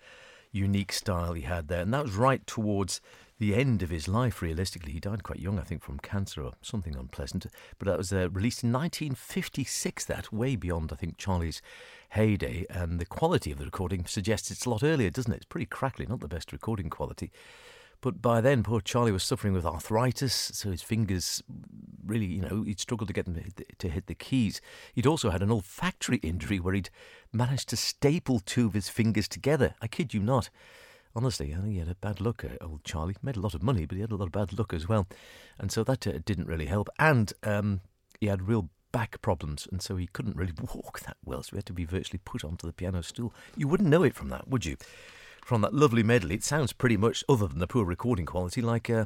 unique 0.51 0.91
style 0.91 1.33
he 1.33 1.41
had 1.41 1.69
there. 1.69 1.81
And 1.81 1.91
that 1.91 2.03
was 2.03 2.13
right 2.13 2.45
towards 2.45 3.01
the 3.39 3.55
end 3.55 3.81
of 3.81 3.89
his 3.89 4.07
life, 4.07 4.43
realistically. 4.43 4.91
He 4.91 4.99
died 4.99 5.23
quite 5.23 5.39
young, 5.39 5.57
I 5.57 5.63
think, 5.63 5.81
from 5.81 5.97
cancer 5.97 6.43
or 6.43 6.51
something 6.61 6.95
unpleasant. 6.95 7.47
But 7.79 7.87
that 7.87 7.97
was 7.97 8.13
uh, 8.13 8.29
released 8.29 8.63
in 8.63 8.71
1956, 8.71 10.05
that, 10.05 10.31
way 10.31 10.55
beyond, 10.55 10.91
I 10.93 10.97
think, 10.97 11.17
Charlie's 11.17 11.63
heyday. 12.09 12.67
And 12.69 12.99
the 12.99 13.07
quality 13.07 13.51
of 13.51 13.57
the 13.57 13.65
recording 13.65 14.05
suggests 14.05 14.51
it's 14.51 14.67
a 14.67 14.69
lot 14.69 14.83
earlier, 14.83 15.09
doesn't 15.09 15.33
it? 15.33 15.37
It's 15.37 15.45
pretty 15.45 15.65
crackly, 15.65 16.05
not 16.05 16.19
the 16.19 16.27
best 16.27 16.51
recording 16.51 16.91
quality. 16.91 17.31
But 18.01 18.21
by 18.21 18.41
then, 18.41 18.63
poor 18.63 18.81
Charlie 18.81 19.11
was 19.11 19.23
suffering 19.23 19.53
with 19.53 19.65
arthritis, 19.65 20.33
so 20.33 20.71
his 20.71 20.81
fingers 20.81 21.41
really, 22.05 22.25
you 22.25 22.41
know, 22.41 22.63
he'd 22.63 22.79
struggled 22.79 23.07
to 23.07 23.13
get 23.13 23.25
them 23.25 23.41
to 23.79 23.89
hit 23.89 24.07
the 24.07 24.15
keys. 24.15 24.61
He'd 24.93 25.07
also 25.07 25.31
had 25.31 25.41
an 25.41 25.51
olfactory 25.51 26.17
injury 26.17 26.59
where 26.59 26.73
he'd 26.73 26.89
managed 27.33 27.69
to 27.69 27.77
staple 27.77 28.39
two 28.39 28.67
of 28.67 28.73
his 28.73 28.89
fingers 28.89 29.27
together. 29.27 29.75
I 29.81 29.87
kid 29.87 30.13
you 30.13 30.19
not. 30.19 30.49
Honestly, 31.15 31.53
I 31.53 31.57
think 31.57 31.71
he 31.71 31.79
had 31.79 31.87
a 31.87 31.95
bad 31.95 32.19
look, 32.19 32.43
uh, 32.43 32.49
old 32.61 32.83
Charlie. 32.83 33.15
Made 33.23 33.37
a 33.37 33.41
lot 33.41 33.53
of 33.53 33.63
money, 33.63 33.85
but 33.85 33.95
he 33.95 34.01
had 34.01 34.11
a 34.11 34.15
lot 34.15 34.25
of 34.25 34.31
bad 34.33 34.57
luck 34.57 34.73
as 34.73 34.87
well. 34.87 35.07
And 35.57 35.71
so 35.71 35.83
that 35.85 36.05
uh, 36.05 36.19
didn't 36.25 36.47
really 36.47 36.65
help. 36.65 36.89
And 36.99 37.31
um, 37.43 37.81
he 38.19 38.27
had 38.27 38.47
real 38.47 38.69
back 38.91 39.21
problems, 39.21 39.67
and 39.71 39.81
so 39.81 39.95
he 39.95 40.07
couldn't 40.07 40.35
really 40.35 40.53
walk 40.73 41.01
that 41.01 41.17
well, 41.23 41.43
so 41.43 41.51
he 41.51 41.57
had 41.57 41.65
to 41.65 41.73
be 41.73 41.85
virtually 41.85 42.19
put 42.23 42.43
onto 42.43 42.67
the 42.67 42.73
piano 42.73 43.01
stool. 43.01 43.33
You 43.55 43.67
wouldn't 43.67 43.89
know 43.89 44.03
it 44.03 44.15
from 44.15 44.29
that, 44.29 44.47
would 44.47 44.65
you? 44.65 44.77
From 45.45 45.61
that 45.61 45.75
lovely 45.75 46.01
medley. 46.01 46.33
It 46.33 46.43
sounds 46.43 46.73
pretty 46.73 46.97
much, 46.97 47.23
other 47.29 47.47
than 47.47 47.59
the 47.59 47.67
poor 47.67 47.85
recording 47.85 48.25
quality, 48.25 48.63
like 48.63 48.89
uh, 48.89 49.05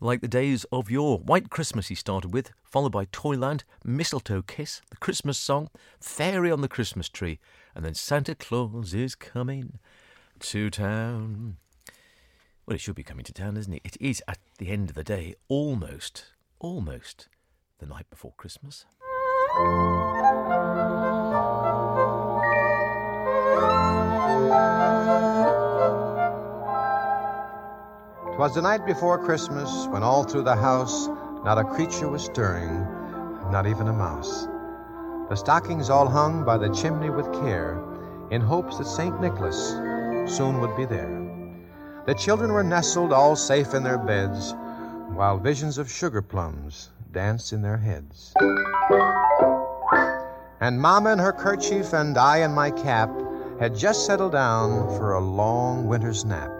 like 0.00 0.20
the 0.20 0.28
days 0.28 0.64
of 0.70 0.88
yore. 0.88 1.18
White 1.18 1.50
Christmas 1.50 1.88
he 1.88 1.96
started 1.96 2.32
with, 2.32 2.52
followed 2.62 2.92
by 2.92 3.08
Toyland, 3.10 3.64
Mistletoe 3.84 4.42
Kiss, 4.42 4.82
the 4.90 4.96
Christmas 4.98 5.36
song, 5.36 5.68
Fairy 5.98 6.48
on 6.48 6.60
the 6.60 6.68
Christmas 6.68 7.08
Tree, 7.08 7.40
and 7.74 7.84
then 7.84 7.94
Santa 7.94 8.36
Claus 8.36 8.94
is 8.94 9.16
coming 9.16 9.80
to 10.38 10.70
town. 10.70 11.56
Well, 12.66 12.76
it 12.76 12.80
should 12.80 12.94
be 12.94 13.02
coming 13.02 13.24
to 13.24 13.32
town, 13.32 13.56
isn't 13.56 13.74
it? 13.74 13.82
It 13.84 13.96
is, 14.00 14.22
at 14.28 14.38
the 14.58 14.68
end 14.68 14.90
of 14.90 14.94
the 14.94 15.02
day, 15.02 15.34
almost, 15.48 16.26
almost 16.60 17.26
the 17.80 17.86
night 17.86 18.08
before 18.10 18.34
Christmas. 18.36 18.84
'Twas 28.40 28.54
the 28.54 28.62
night 28.62 28.86
before 28.86 29.18
Christmas 29.18 29.86
when 29.88 30.02
all 30.02 30.24
through 30.24 30.44
the 30.44 30.56
house 30.56 31.08
not 31.44 31.58
a 31.58 31.62
creature 31.62 32.08
was 32.08 32.24
stirring, 32.24 32.72
not 33.52 33.66
even 33.66 33.86
a 33.86 33.92
mouse. 33.92 34.48
The 35.28 35.36
stockings 35.36 35.90
all 35.90 36.08
hung 36.08 36.42
by 36.42 36.56
the 36.56 36.70
chimney 36.70 37.10
with 37.10 37.30
care, 37.42 37.78
in 38.30 38.40
hopes 38.40 38.78
that 38.78 38.86
St. 38.86 39.20
Nicholas 39.20 39.72
soon 40.34 40.58
would 40.62 40.74
be 40.74 40.86
there. 40.86 41.20
The 42.06 42.14
children 42.14 42.54
were 42.54 42.64
nestled 42.64 43.12
all 43.12 43.36
safe 43.36 43.74
in 43.74 43.82
their 43.82 43.98
beds, 43.98 44.54
while 45.12 45.36
visions 45.36 45.76
of 45.76 45.90
sugar 45.90 46.22
plums 46.22 46.88
danced 47.12 47.52
in 47.52 47.60
their 47.60 47.76
heads. 47.76 48.32
And 50.62 50.80
Mamma 50.80 51.12
in 51.12 51.18
her 51.18 51.32
kerchief 51.34 51.92
and 51.92 52.16
I 52.16 52.38
in 52.38 52.54
my 52.54 52.70
cap 52.70 53.10
had 53.60 53.76
just 53.76 54.06
settled 54.06 54.32
down 54.32 54.88
for 54.96 55.12
a 55.12 55.20
long 55.20 55.86
winter's 55.86 56.24
nap. 56.24 56.59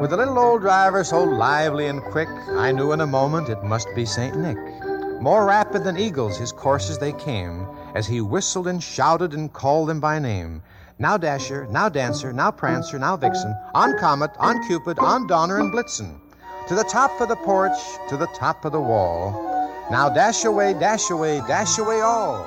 With 0.00 0.12
the 0.12 0.16
little 0.16 0.38
old 0.38 0.62
driver 0.62 1.04
so 1.04 1.22
lively 1.22 1.86
and 1.86 2.02
quick, 2.02 2.30
I 2.56 2.72
knew 2.72 2.92
in 2.92 3.02
a 3.02 3.06
moment 3.06 3.50
it 3.50 3.62
must 3.62 3.86
be 3.94 4.06
St. 4.06 4.34
Nick. 4.34 4.56
More 5.20 5.44
rapid 5.44 5.84
than 5.84 5.98
eagles 5.98 6.38
his 6.38 6.52
courses 6.52 6.96
they 6.96 7.12
came, 7.12 7.66
as 7.94 8.06
he 8.06 8.22
whistled 8.22 8.66
and 8.66 8.82
shouted 8.82 9.34
and 9.34 9.52
called 9.52 9.90
them 9.90 10.00
by 10.00 10.18
name. 10.18 10.62
Now 10.98 11.18
Dasher, 11.18 11.66
now 11.66 11.90
Dancer, 11.90 12.32
now 12.32 12.50
Prancer, 12.50 12.98
now 12.98 13.18
Vixen, 13.18 13.54
on 13.74 13.98
Comet, 13.98 14.30
on 14.38 14.66
Cupid, 14.66 14.98
on 14.98 15.26
Donner 15.26 15.60
and 15.60 15.70
Blitzen. 15.70 16.18
To 16.68 16.74
the 16.74 16.84
top 16.84 17.20
of 17.20 17.28
the 17.28 17.36
porch, 17.36 17.78
to 18.08 18.16
the 18.16 18.28
top 18.28 18.64
of 18.64 18.72
the 18.72 18.80
wall. 18.80 19.68
Now 19.90 20.08
dash 20.08 20.46
away, 20.46 20.72
dash 20.72 21.10
away, 21.10 21.42
dash 21.46 21.76
away 21.76 22.00
all. 22.00 22.46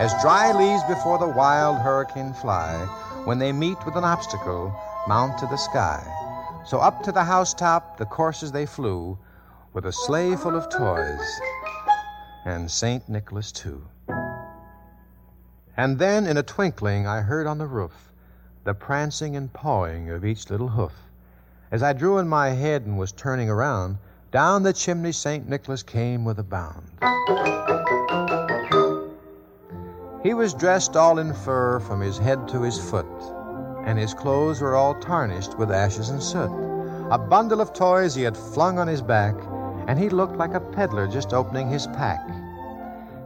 As 0.00 0.12
dry 0.20 0.50
leaves 0.50 0.82
before 0.88 1.18
the 1.18 1.28
wild 1.28 1.78
hurricane 1.78 2.32
fly, 2.32 2.74
when 3.24 3.38
they 3.38 3.52
meet 3.52 3.78
with 3.86 3.94
an 3.94 4.02
obstacle, 4.02 4.74
mount 5.08 5.36
to 5.38 5.46
the 5.46 5.56
sky. 5.56 6.00
So 6.64 6.78
up 6.78 7.02
to 7.02 7.12
the 7.12 7.24
housetop 7.24 7.98
the 7.98 8.06
coursers 8.06 8.52
they 8.52 8.66
flew, 8.66 9.18
with 9.72 9.86
a 9.86 9.92
sleigh 9.92 10.36
full 10.36 10.54
of 10.54 10.68
toys, 10.68 11.40
and 12.44 12.70
St. 12.70 13.08
Nicholas 13.08 13.50
too. 13.50 13.82
And 15.76 15.98
then 15.98 16.26
in 16.26 16.36
a 16.36 16.42
twinkling 16.42 17.06
I 17.06 17.22
heard 17.22 17.46
on 17.46 17.58
the 17.58 17.66
roof 17.66 18.10
the 18.64 18.74
prancing 18.74 19.34
and 19.34 19.52
pawing 19.52 20.10
of 20.10 20.24
each 20.24 20.50
little 20.50 20.68
hoof. 20.68 20.92
As 21.72 21.82
I 21.82 21.94
drew 21.94 22.18
in 22.18 22.28
my 22.28 22.50
head 22.50 22.82
and 22.82 22.96
was 22.96 23.10
turning 23.10 23.50
around, 23.50 23.98
down 24.30 24.62
the 24.62 24.72
chimney 24.72 25.10
St. 25.10 25.48
Nicholas 25.48 25.82
came 25.82 26.24
with 26.24 26.38
a 26.38 26.44
bound. 26.44 26.86
He 30.22 30.32
was 30.34 30.54
dressed 30.54 30.94
all 30.94 31.18
in 31.18 31.34
fur 31.34 31.80
from 31.80 32.00
his 32.00 32.18
head 32.18 32.46
to 32.48 32.62
his 32.62 32.78
foot 32.78 33.06
and 33.84 33.98
his 33.98 34.14
clothes 34.14 34.60
were 34.60 34.76
all 34.76 34.94
tarnished 34.94 35.58
with 35.58 35.70
ashes 35.70 36.08
and 36.08 36.22
soot. 36.22 36.50
A 37.10 37.18
bundle 37.18 37.60
of 37.60 37.72
toys 37.72 38.14
he 38.14 38.22
had 38.22 38.36
flung 38.36 38.78
on 38.78 38.88
his 38.88 39.02
back, 39.02 39.34
and 39.86 39.98
he 39.98 40.08
looked 40.08 40.36
like 40.36 40.54
a 40.54 40.60
peddler 40.60 41.06
just 41.06 41.34
opening 41.34 41.68
his 41.68 41.86
pack. 41.88 42.20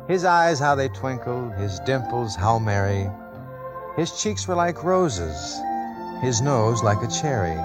His 0.09 0.25
eyes, 0.25 0.59
how 0.59 0.75
they 0.75 0.89
twinkled, 0.89 1.55
his 1.55 1.81
dimples, 1.81 2.35
how 2.35 2.59
merry. 2.59 3.11
His 3.97 4.21
cheeks 4.21 4.47
were 4.47 4.55
like 4.55 4.83
roses, 4.85 5.61
his 6.21 6.41
nose 6.41 6.83
like 6.83 7.03
a 7.03 7.09
cherry. 7.09 7.59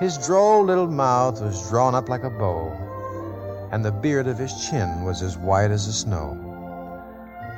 His 0.00 0.18
droll 0.18 0.64
little 0.64 0.88
mouth 0.88 1.40
was 1.40 1.68
drawn 1.70 1.94
up 1.94 2.08
like 2.08 2.24
a 2.24 2.30
bow, 2.30 2.72
and 3.72 3.84
the 3.84 3.92
beard 3.92 4.26
of 4.26 4.38
his 4.38 4.68
chin 4.68 5.04
was 5.04 5.22
as 5.22 5.38
white 5.38 5.70
as 5.70 5.86
the 5.86 5.92
snow. 5.92 6.36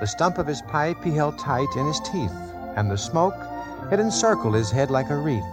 The 0.00 0.06
stump 0.06 0.38
of 0.38 0.46
his 0.46 0.62
pipe 0.62 1.02
he 1.02 1.10
held 1.10 1.38
tight 1.38 1.68
in 1.76 1.86
his 1.86 2.00
teeth, 2.00 2.34
and 2.76 2.90
the 2.90 2.96
smoke 2.96 3.34
it 3.90 4.00
encircled 4.00 4.54
his 4.54 4.70
head 4.70 4.90
like 4.90 5.10
a 5.10 5.16
wreath. 5.16 5.44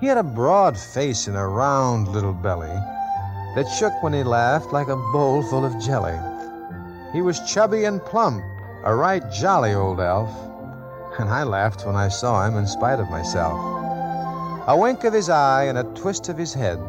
He 0.00 0.06
had 0.06 0.18
a 0.18 0.22
broad 0.22 0.76
face 0.76 1.26
and 1.26 1.36
a 1.36 1.46
round 1.46 2.08
little 2.08 2.32
belly 2.32 2.76
that 3.54 3.68
shook 3.68 4.02
when 4.02 4.12
he 4.12 4.22
laughed 4.22 4.72
like 4.72 4.88
a 4.88 4.96
bowl 4.96 5.42
full 5.42 5.64
of 5.64 5.78
jelly. 5.78 6.18
He 7.12 7.22
was 7.22 7.40
chubby 7.40 7.84
and 7.84 8.04
plump, 8.04 8.42
a 8.84 8.94
right 8.94 9.22
jolly 9.30 9.74
old 9.74 10.00
elf, 10.00 10.30
and 11.18 11.28
I 11.28 11.42
laughed 11.42 11.86
when 11.86 11.94
I 11.94 12.08
saw 12.08 12.46
him 12.46 12.56
in 12.56 12.66
spite 12.66 12.98
of 12.98 13.10
myself. 13.10 13.58
A 14.66 14.76
wink 14.76 15.04
of 15.04 15.12
his 15.12 15.28
eye 15.28 15.64
and 15.64 15.78
a 15.78 15.84
twist 15.94 16.28
of 16.28 16.38
his 16.38 16.54
head 16.54 16.80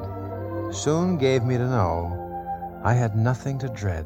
soon 0.72 1.18
gave 1.18 1.44
me 1.44 1.58
to 1.58 1.68
know 1.68 2.82
I 2.84 2.94
had 2.94 3.16
nothing 3.16 3.60
to 3.60 3.70
dread. 3.70 4.06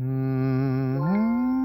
Mm-hmm. 0.00 1.59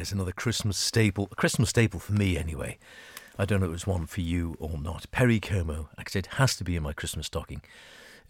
There's 0.00 0.12
another 0.12 0.32
Christmas 0.32 0.78
staple, 0.78 1.28
a 1.30 1.34
Christmas 1.34 1.68
staple 1.68 2.00
for 2.00 2.14
me 2.14 2.38
anyway. 2.38 2.78
I 3.38 3.44
don't 3.44 3.60
know 3.60 3.66
if 3.66 3.68
it 3.68 3.72
was 3.72 3.86
one 3.86 4.06
for 4.06 4.22
you 4.22 4.56
or 4.58 4.78
not. 4.78 5.04
Perry 5.10 5.38
Como, 5.38 5.90
I 5.98 6.04
said, 6.08 6.26
has 6.36 6.56
to 6.56 6.64
be 6.64 6.74
in 6.74 6.82
my 6.82 6.94
Christmas 6.94 7.26
stocking 7.26 7.60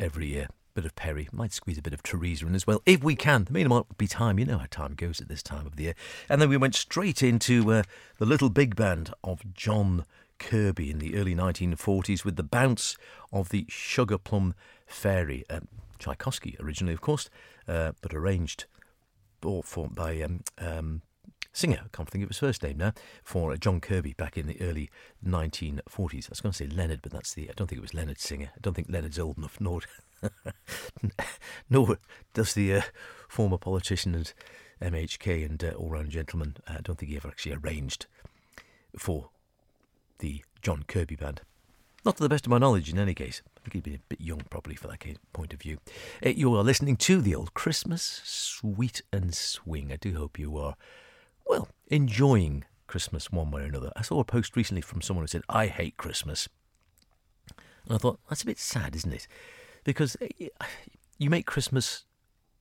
every 0.01 0.27
year. 0.27 0.49
Bit 0.75 0.85
of 0.85 0.97
Perry, 0.97 1.29
might 1.31 1.53
squeeze 1.53 1.79
a 1.79 1.83
bit 1.83 1.93
of 1.93 2.03
Teresa 2.03 2.45
in 2.45 2.57
as 2.57 2.67
well, 2.67 2.83
if 2.87 3.05
we 3.05 3.15
can. 3.15 3.45
The 3.45 3.53
minimum 3.53 3.85
be 3.97 4.09
time, 4.09 4.41
you 4.41 4.47
know 4.47 4.59
how 4.59 4.67
time 4.69 4.95
goes 4.95 5.21
at 5.21 5.29
this 5.29 5.45
time 5.45 5.65
of 5.65 5.77
the 5.77 5.85
year. 5.85 5.95
And 6.29 6.43
then 6.43 6.49
we 6.49 6.57
went 6.57 6.75
straight 6.75 7.23
into 7.23 7.71
uh, 7.73 7.85
the 8.19 8.27
little 8.27 8.51
big 8.51 8.75
band 8.75 9.15
of 9.23 9.55
John 9.55 10.07
Kirby 10.41 10.91
in 10.91 10.99
the 10.99 11.15
early 11.15 11.37
1940s 11.37 12.25
with 12.25 12.35
the 12.35 12.43
bounce 12.43 12.97
of 13.33 13.51
the 13.51 13.65
Sugar 13.69 14.19
Plum 14.19 14.57
Fairy. 14.87 15.45
Um, 15.49 15.69
Tchaikovsky 16.01 16.57
originally, 16.59 16.95
of 16.95 17.01
course, 17.01 17.31
uh, 17.69 17.93
but 18.01 18.13
arranged 18.13 18.65
or 19.45 19.63
formed 19.63 19.95
by 19.95 20.21
um, 20.21 20.43
um, 20.59 21.03
singer, 21.53 21.81
I 21.85 21.89
can't 21.97 22.09
think 22.09 22.23
of 22.25 22.31
his 22.31 22.39
first 22.39 22.63
name 22.63 22.79
now, 22.79 22.93
for 23.23 23.57
John 23.57 23.81
Kirby 23.81 24.15
back 24.15 24.37
in 24.37 24.47
the 24.47 24.61
early 24.61 24.91
1940s. 25.27 26.27
I 26.27 26.31
was 26.31 26.41
going 26.41 26.53
to 26.53 26.59
say 26.59 26.67
Leonard, 26.67 27.03
but 27.03 27.13
that's 27.13 27.35
the, 27.35 27.49
I 27.49 27.53
don't 27.55 27.67
think 27.67 27.79
it 27.79 27.83
was 27.83 27.95
Leonard 27.95 28.21
Singer. 28.21 28.51
I 28.55 28.59
don't 28.61 28.75
think 28.75 28.89
Leonard's 28.91 29.19
old 29.19 29.39
enough, 29.39 29.61
nor, 29.61 29.81
nor 31.71 31.99
does 32.35 32.55
the 32.55 32.75
uh, 32.75 32.83
former 33.29 33.59
politician 33.59 34.15
and 34.15 34.33
MHK 34.81 35.45
and 35.45 35.63
uh, 35.63 35.71
all 35.71 35.91
round 35.91 36.11
gentleman, 36.11 36.57
I 36.67 36.79
don't 36.83 36.99
think 36.99 37.11
he 37.11 37.17
ever 37.17 37.29
actually 37.29 37.55
arranged 37.55 38.07
for 38.97 39.31
the 40.19 40.43
John 40.63 40.85
Kirby 40.87 41.17
band. 41.17 41.43
Not 42.05 42.17
to 42.17 42.23
the 42.23 42.31
best 42.31 42.47
of 42.47 42.51
my 42.51 42.59
knowledge, 42.59 42.91
in 42.91 42.99
any 42.99 43.15
case. 43.15 43.43
I 43.57 43.61
think 43.61 43.75
he'd 43.75 43.83
been 43.83 43.95
a 43.95 44.09
bit 44.09 44.23
young, 44.23 44.43
probably, 44.49 44.75
for 44.75 44.89
that 44.89 45.05
point 45.35 45.53
of 45.53 45.61
view. 45.61 45.79
Uh, 46.25 46.31
you 46.31 46.55
are 46.55 46.63
listening 46.63 46.97
to 46.97 47.21
the 47.21 47.35
old 47.35 47.53
Christmas 47.53 48.23
Sweet 48.25 49.03
and 49.13 49.35
Swing. 49.35 49.93
I 49.93 49.97
do 49.97 50.15
hope 50.15 50.39
you 50.39 50.57
are, 50.57 50.77
well, 51.51 51.69
enjoying 51.89 52.63
Christmas 52.87 53.33
one 53.33 53.51
way 53.51 53.63
or 53.63 53.65
another. 53.65 53.91
I 53.97 54.03
saw 54.03 54.21
a 54.21 54.25
post 54.25 54.55
recently 54.55 54.83
from 54.83 55.03
someone 55.03 55.25
who 55.25 55.27
said, 55.27 55.43
I 55.49 55.67
hate 55.67 55.97
Christmas. 55.97 56.49
And 57.87 57.97
I 57.97 57.99
thought, 57.99 58.21
that's 58.29 58.43
a 58.43 58.47
bit 58.47 58.61
sad, 58.61 58.95
isn't 58.95 59.13
it? 59.13 59.27
Because 59.83 60.17
uh, 60.23 60.45
you 61.19 61.29
make 61.29 61.47
Christmas 61.47 62.05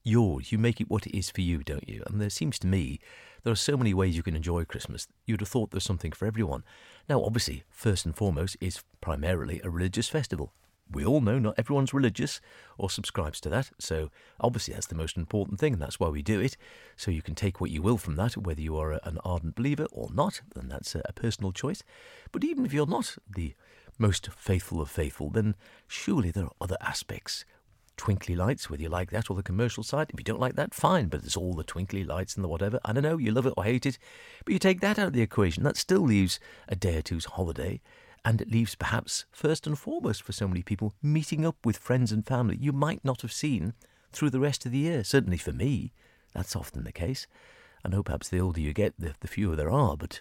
yours. 0.02 0.50
You 0.50 0.58
make 0.58 0.80
it 0.80 0.90
what 0.90 1.06
it 1.06 1.16
is 1.16 1.30
for 1.30 1.40
you, 1.40 1.62
don't 1.62 1.88
you? 1.88 2.02
And 2.08 2.20
there 2.20 2.30
seems 2.30 2.58
to 2.58 2.66
me 2.66 2.98
there 3.44 3.52
are 3.52 3.56
so 3.56 3.76
many 3.76 3.94
ways 3.94 4.16
you 4.16 4.24
can 4.24 4.34
enjoy 4.34 4.64
Christmas. 4.64 5.06
You'd 5.24 5.40
have 5.40 5.48
thought 5.48 5.70
there's 5.70 5.84
something 5.84 6.10
for 6.10 6.26
everyone. 6.26 6.64
Now, 7.08 7.22
obviously, 7.22 7.62
first 7.70 8.04
and 8.04 8.16
foremost, 8.16 8.56
is 8.60 8.82
primarily 9.00 9.60
a 9.62 9.70
religious 9.70 10.08
festival. 10.08 10.52
We 10.92 11.04
all 11.04 11.20
know 11.20 11.38
not 11.38 11.54
everyone's 11.56 11.94
religious 11.94 12.40
or 12.76 12.90
subscribes 12.90 13.40
to 13.42 13.48
that, 13.50 13.70
so 13.78 14.10
obviously 14.40 14.74
that's 14.74 14.88
the 14.88 14.94
most 14.94 15.16
important 15.16 15.60
thing, 15.60 15.74
and 15.74 15.82
that's 15.82 16.00
why 16.00 16.08
we 16.08 16.22
do 16.22 16.40
it. 16.40 16.56
So 16.96 17.10
you 17.10 17.22
can 17.22 17.34
take 17.34 17.60
what 17.60 17.70
you 17.70 17.80
will 17.80 17.96
from 17.96 18.16
that, 18.16 18.36
whether 18.36 18.60
you 18.60 18.76
are 18.76 18.92
an 19.04 19.18
ardent 19.24 19.54
believer 19.54 19.86
or 19.92 20.08
not, 20.12 20.40
then 20.54 20.68
that's 20.68 20.94
a 20.94 21.12
personal 21.14 21.52
choice. 21.52 21.82
But 22.32 22.44
even 22.44 22.66
if 22.66 22.72
you're 22.72 22.86
not 22.86 23.16
the 23.32 23.54
most 23.98 24.30
faithful 24.36 24.80
of 24.80 24.90
faithful, 24.90 25.30
then 25.30 25.54
surely 25.86 26.30
there 26.30 26.44
are 26.44 26.52
other 26.60 26.76
aspects 26.80 27.44
twinkly 28.00 28.34
lights, 28.34 28.70
whether 28.70 28.82
you 28.82 28.88
like 28.88 29.10
that 29.10 29.28
or 29.28 29.36
the 29.36 29.42
commercial 29.42 29.82
side. 29.82 30.08
If 30.08 30.18
you 30.18 30.24
don't 30.24 30.40
like 30.40 30.56
that, 30.56 30.72
fine, 30.72 31.08
but 31.08 31.22
it's 31.22 31.36
all 31.36 31.52
the 31.52 31.62
twinkly 31.62 32.02
lights 32.02 32.34
and 32.34 32.42
the 32.42 32.48
whatever. 32.48 32.80
I 32.82 32.94
don't 32.94 33.02
know, 33.02 33.18
you 33.18 33.30
love 33.30 33.44
it 33.44 33.52
or 33.58 33.64
hate 33.64 33.84
it, 33.84 33.98
but 34.44 34.54
you 34.54 34.58
take 34.58 34.80
that 34.80 34.98
out 34.98 35.08
of 35.08 35.12
the 35.12 35.20
equation. 35.20 35.64
That 35.64 35.76
still 35.76 36.00
leaves 36.00 36.40
a 36.66 36.74
day 36.74 36.96
or 36.96 37.02
two's 37.02 37.26
holiday, 37.26 37.82
and 38.24 38.40
it 38.40 38.50
leaves 38.50 38.74
perhaps, 38.74 39.24
first 39.30 39.66
and 39.66 39.78
foremost, 39.78 40.22
for 40.22 40.32
so 40.32 40.46
many 40.46 40.62
people, 40.62 40.94
meeting 41.02 41.46
up 41.46 41.56
with 41.64 41.78
friends 41.78 42.12
and 42.12 42.26
family 42.26 42.56
you 42.60 42.72
might 42.72 43.04
not 43.04 43.22
have 43.22 43.32
seen 43.32 43.74
through 44.12 44.30
the 44.30 44.40
rest 44.40 44.66
of 44.66 44.72
the 44.72 44.78
year. 44.78 45.04
Certainly 45.04 45.38
for 45.38 45.52
me, 45.52 45.92
that's 46.34 46.56
often 46.56 46.84
the 46.84 46.92
case. 46.92 47.26
I 47.84 47.88
know 47.88 48.02
perhaps 48.02 48.28
the 48.28 48.40
older 48.40 48.60
you 48.60 48.72
get, 48.72 48.94
the, 48.98 49.14
the 49.20 49.28
fewer 49.28 49.56
there 49.56 49.70
are, 49.70 49.96
but 49.96 50.20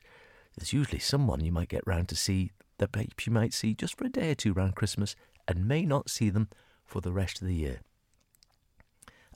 there's 0.58 0.74
usually 0.74 1.00
someone 1.00 1.44
you 1.44 1.52
might 1.52 1.70
get 1.70 1.86
round 1.86 2.08
to 2.10 2.16
see 2.16 2.52
that 2.78 2.92
perhaps 2.92 3.26
you 3.26 3.34
might 3.34 3.54
see 3.54 3.74
just 3.74 3.98
for 3.98 4.06
a 4.06 4.10
day 4.10 4.32
or 4.32 4.36
two 4.36 4.54
round 4.54 4.76
Christmas 4.76 5.16
and 5.48 5.68
may 5.68 5.86
not 5.86 6.10
see 6.10 6.30
them 6.30 6.48
for 6.86 7.02
the 7.02 7.12
rest 7.12 7.42
of 7.42 7.48
the 7.48 7.56
year. 7.56 7.82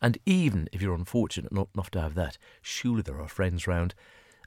And 0.01 0.17
even 0.25 0.67
if 0.71 0.81
you're 0.81 0.95
unfortunate 0.95 1.53
not 1.53 1.69
enough 1.73 1.91
to 1.91 2.01
have 2.01 2.15
that, 2.15 2.37
surely 2.61 3.01
there 3.01 3.21
are 3.21 3.27
friends 3.27 3.67
round, 3.67 3.93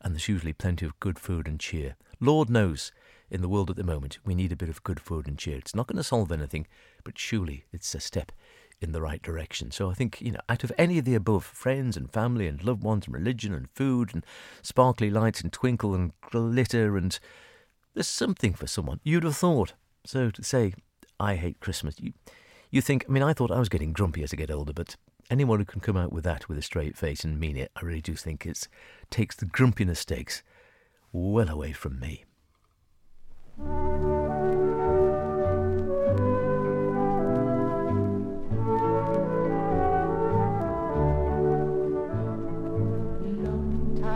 and 0.02 0.14
there's 0.14 0.28
usually 0.28 0.52
plenty 0.52 0.84
of 0.84 1.00
good 1.00 1.18
food 1.18 1.48
and 1.48 1.58
cheer. 1.58 1.96
Lord 2.20 2.50
knows, 2.50 2.92
in 3.30 3.42
the 3.42 3.48
world 3.48 3.70
at 3.70 3.76
the 3.76 3.84
moment, 3.84 4.18
we 4.24 4.34
need 4.34 4.52
a 4.52 4.56
bit 4.56 4.68
of 4.68 4.84
good 4.84 5.00
food 5.00 5.26
and 5.26 5.38
cheer. 5.38 5.56
It's 5.56 5.74
not 5.74 5.86
going 5.86 5.96
to 5.96 6.04
solve 6.04 6.30
anything, 6.30 6.66
but 7.04 7.18
surely 7.18 7.64
it's 7.72 7.94
a 7.94 8.00
step 8.00 8.32
in 8.80 8.92
the 8.92 9.00
right 9.00 9.22
direction. 9.22 9.70
So 9.70 9.90
I 9.90 9.94
think, 9.94 10.20
you 10.20 10.32
know, 10.32 10.40
out 10.48 10.62
of 10.62 10.72
any 10.76 10.98
of 10.98 11.04
the 11.04 11.14
above, 11.14 11.44
friends 11.44 11.96
and 11.96 12.12
family 12.12 12.46
and 12.46 12.62
loved 12.62 12.82
ones 12.82 13.06
and 13.06 13.14
religion 13.14 13.54
and 13.54 13.70
food 13.70 14.14
and 14.14 14.24
sparkly 14.62 15.10
lights 15.10 15.40
and 15.40 15.52
twinkle 15.52 15.94
and 15.94 16.12
glitter 16.30 16.96
and 16.96 17.18
there's 17.94 18.06
something 18.06 18.52
for 18.52 18.66
someone. 18.66 19.00
You'd 19.02 19.24
have 19.24 19.36
thought. 19.36 19.72
So 20.04 20.30
to 20.30 20.44
say, 20.44 20.74
I 21.18 21.36
hate 21.36 21.60
Christmas, 21.60 21.96
you, 21.98 22.12
you 22.70 22.82
think, 22.82 23.06
I 23.08 23.12
mean, 23.12 23.22
I 23.22 23.32
thought 23.32 23.50
I 23.50 23.58
was 23.58 23.70
getting 23.70 23.94
grumpy 23.94 24.22
as 24.22 24.34
I 24.34 24.36
get 24.36 24.50
older, 24.50 24.74
but 24.74 24.96
anyone 25.30 25.58
who 25.58 25.64
can 25.64 25.80
come 25.80 25.96
out 25.96 26.12
with 26.12 26.24
that 26.24 26.48
with 26.48 26.58
a 26.58 26.62
straight 26.62 26.96
face 26.96 27.24
and 27.24 27.40
mean 27.40 27.56
it, 27.56 27.72
I 27.74 27.84
really 27.84 28.02
do 28.02 28.14
think 28.14 28.44
it 28.44 28.68
takes 29.10 29.34
the 29.34 29.46
grumpiness 29.46 30.00
stakes 30.00 30.42
well 31.10 31.48
away 31.48 31.72
from 31.72 31.98
me. 31.98 32.24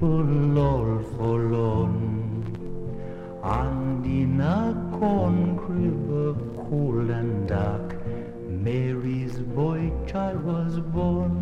lol 0.00 1.02
forlorn 1.16 2.14
And 3.42 4.04
in 4.06 4.40
a 4.40 4.74
corn 4.98 5.58
cool 6.68 7.10
and 7.10 7.46
dark 7.46 7.94
Mary's 8.48 9.38
boy 9.38 9.92
child 10.06 10.44
was 10.44 10.80
born. 10.80 11.34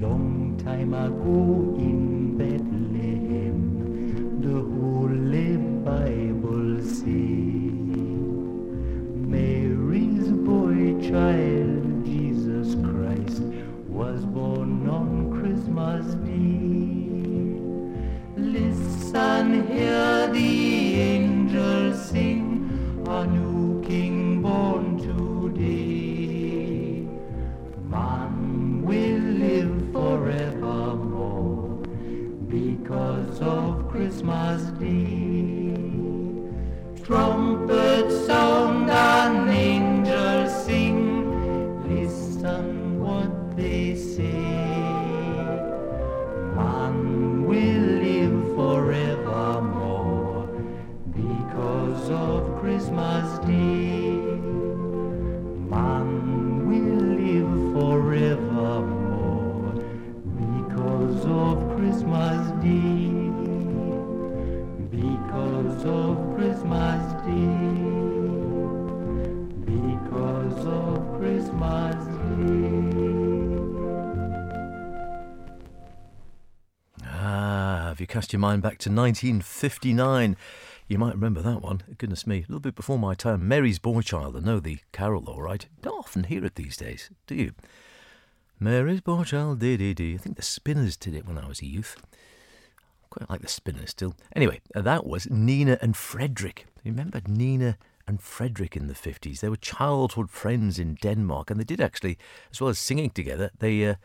Long 0.00 0.58
time 0.64 0.94
ago 0.94 1.74
in 1.76 2.38
Bethlehem 2.38 3.58
The 4.40 4.62
Holy 4.76 5.56
Bible 5.88 6.82
says 6.82 7.04
Mary's 9.34 10.32
boy 10.32 10.98
child 11.10 11.53
of 34.30 34.78
be. 34.78 35.04
Day. 37.06 37.43
Cast 78.14 78.32
your 78.32 78.38
mind 78.38 78.62
back 78.62 78.78
to 78.78 78.90
1959? 78.90 80.36
You 80.86 80.98
might 80.98 81.16
remember 81.16 81.42
that 81.42 81.62
one. 81.62 81.82
Goodness 81.98 82.28
me, 82.28 82.36
a 82.36 82.40
little 82.42 82.60
bit 82.60 82.76
before 82.76 82.96
my 82.96 83.14
time. 83.14 83.48
Mary's 83.48 83.80
Boy 83.80 84.02
Child. 84.02 84.36
I 84.36 84.38
know 84.38 84.60
the 84.60 84.78
carol, 84.92 85.24
all 85.28 85.42
right. 85.42 85.66
Don't 85.82 85.98
often 85.98 86.22
hear 86.22 86.44
it 86.44 86.54
these 86.54 86.76
days, 86.76 87.10
do 87.26 87.34
you? 87.34 87.54
Mary's 88.60 89.00
Boy 89.00 89.24
Child, 89.24 89.58
dee 89.58 89.76
dee 89.76 89.94
dee. 89.94 90.14
I 90.14 90.18
think 90.18 90.36
the 90.36 90.42
Spinners 90.42 90.96
did 90.96 91.16
it 91.16 91.26
when 91.26 91.38
I 91.38 91.48
was 91.48 91.60
a 91.60 91.66
youth. 91.66 91.96
Quite 93.10 93.28
like 93.28 93.40
the 93.40 93.48
Spinners 93.48 93.90
still. 93.90 94.14
Anyway, 94.36 94.60
that 94.76 95.04
was 95.04 95.28
Nina 95.28 95.76
and 95.82 95.96
Frederick. 95.96 96.66
Remember 96.84 97.20
Nina 97.26 97.78
and 98.06 98.22
Frederick 98.22 98.76
in 98.76 98.86
the 98.86 98.94
50s? 98.94 99.40
They 99.40 99.48
were 99.48 99.56
childhood 99.56 100.30
friends 100.30 100.78
in 100.78 100.94
Denmark, 101.02 101.50
and 101.50 101.58
they 101.58 101.64
did 101.64 101.80
actually, 101.80 102.16
as 102.52 102.60
well 102.60 102.70
as 102.70 102.78
singing 102.78 103.10
together, 103.10 103.50
they 103.58 103.84
uh, 103.84 103.96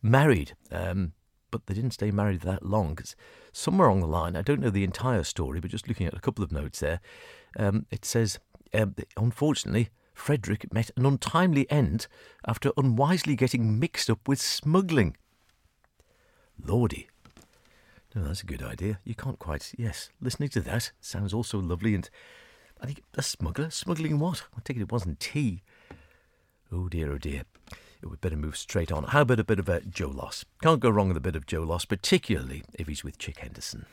married. 0.00 0.54
Um, 0.70 1.14
but 1.50 1.66
they 1.66 1.74
didn't 1.74 1.94
stay 1.94 2.10
married 2.10 2.42
that 2.42 2.64
long 2.64 2.94
because 2.94 3.16
somewhere 3.56 3.88
along 3.88 4.00
the 4.00 4.06
line, 4.06 4.36
I 4.36 4.42
don't 4.42 4.60
know 4.60 4.70
the 4.70 4.84
entire 4.84 5.24
story, 5.24 5.60
but 5.60 5.70
just 5.70 5.88
looking 5.88 6.06
at 6.06 6.14
a 6.14 6.20
couple 6.20 6.44
of 6.44 6.52
notes 6.52 6.80
there, 6.80 7.00
um, 7.58 7.86
it 7.90 8.04
says, 8.04 8.38
um, 8.74 8.94
unfortunately, 9.16 9.88
Frederick 10.12 10.72
met 10.72 10.90
an 10.96 11.06
untimely 11.06 11.70
end 11.70 12.06
after 12.46 12.70
unwisely 12.76 13.34
getting 13.34 13.78
mixed 13.78 14.10
up 14.10 14.28
with 14.28 14.40
smuggling. 14.40 15.16
Lordy. 16.62 17.08
No, 18.14 18.24
that's 18.24 18.42
a 18.42 18.46
good 18.46 18.62
idea. 18.62 18.98
You 19.04 19.14
can't 19.14 19.38
quite. 19.38 19.72
Yes, 19.76 20.10
listening 20.20 20.48
to 20.50 20.60
that 20.60 20.92
sounds 21.00 21.34
also 21.34 21.58
lovely. 21.58 21.94
And 21.94 22.08
I 22.80 22.86
think 22.86 23.02
a 23.14 23.22
smuggler 23.22 23.70
smuggling 23.70 24.18
what? 24.18 24.44
I 24.56 24.60
take 24.64 24.78
it 24.78 24.82
it 24.82 24.92
wasn't 24.92 25.20
tea. 25.20 25.62
Oh 26.72 26.88
dear, 26.88 27.12
oh 27.12 27.18
dear. 27.18 27.42
We'd 28.08 28.20
better 28.20 28.36
move 28.36 28.56
straight 28.56 28.92
on. 28.92 29.04
How 29.04 29.22
about 29.22 29.40
a 29.40 29.44
bit 29.44 29.58
of 29.58 29.68
a 29.68 29.80
Joe 29.80 30.08
Loss? 30.08 30.44
Can't 30.62 30.80
go 30.80 30.90
wrong 30.90 31.08
with 31.08 31.16
a 31.16 31.20
bit 31.20 31.36
of 31.36 31.46
Joe 31.46 31.62
Loss, 31.62 31.86
particularly 31.86 32.62
if 32.74 32.86
he's 32.86 33.04
with 33.04 33.18
Chick 33.18 33.38
Henderson. 33.38 33.86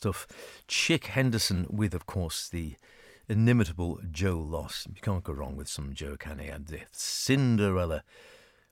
Stuff. 0.00 0.26
Chick 0.66 1.08
Henderson 1.08 1.66
with, 1.68 1.92
of 1.92 2.06
course, 2.06 2.48
the 2.48 2.76
inimitable 3.28 4.00
Joe 4.10 4.38
Loss. 4.38 4.86
You 4.88 5.02
can't 5.02 5.22
go 5.22 5.34
wrong 5.34 5.56
with 5.56 5.68
some 5.68 5.92
Joe, 5.92 6.16
can? 6.18 6.40
And 6.40 6.66
the 6.68 6.80
Cinderella. 6.90 8.02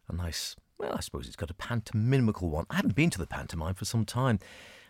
A 0.08 0.14
nice, 0.14 0.56
well, 0.78 0.94
I 0.94 1.00
suppose 1.00 1.26
it's 1.26 1.36
got 1.36 1.50
a 1.50 1.54
pantomimical 1.54 2.50
one. 2.50 2.66
I 2.70 2.76
haven't 2.76 2.94
been 2.94 3.10
to 3.10 3.18
the 3.18 3.26
pantomime 3.26 3.74
for 3.74 3.84
some 3.84 4.04
time. 4.04 4.38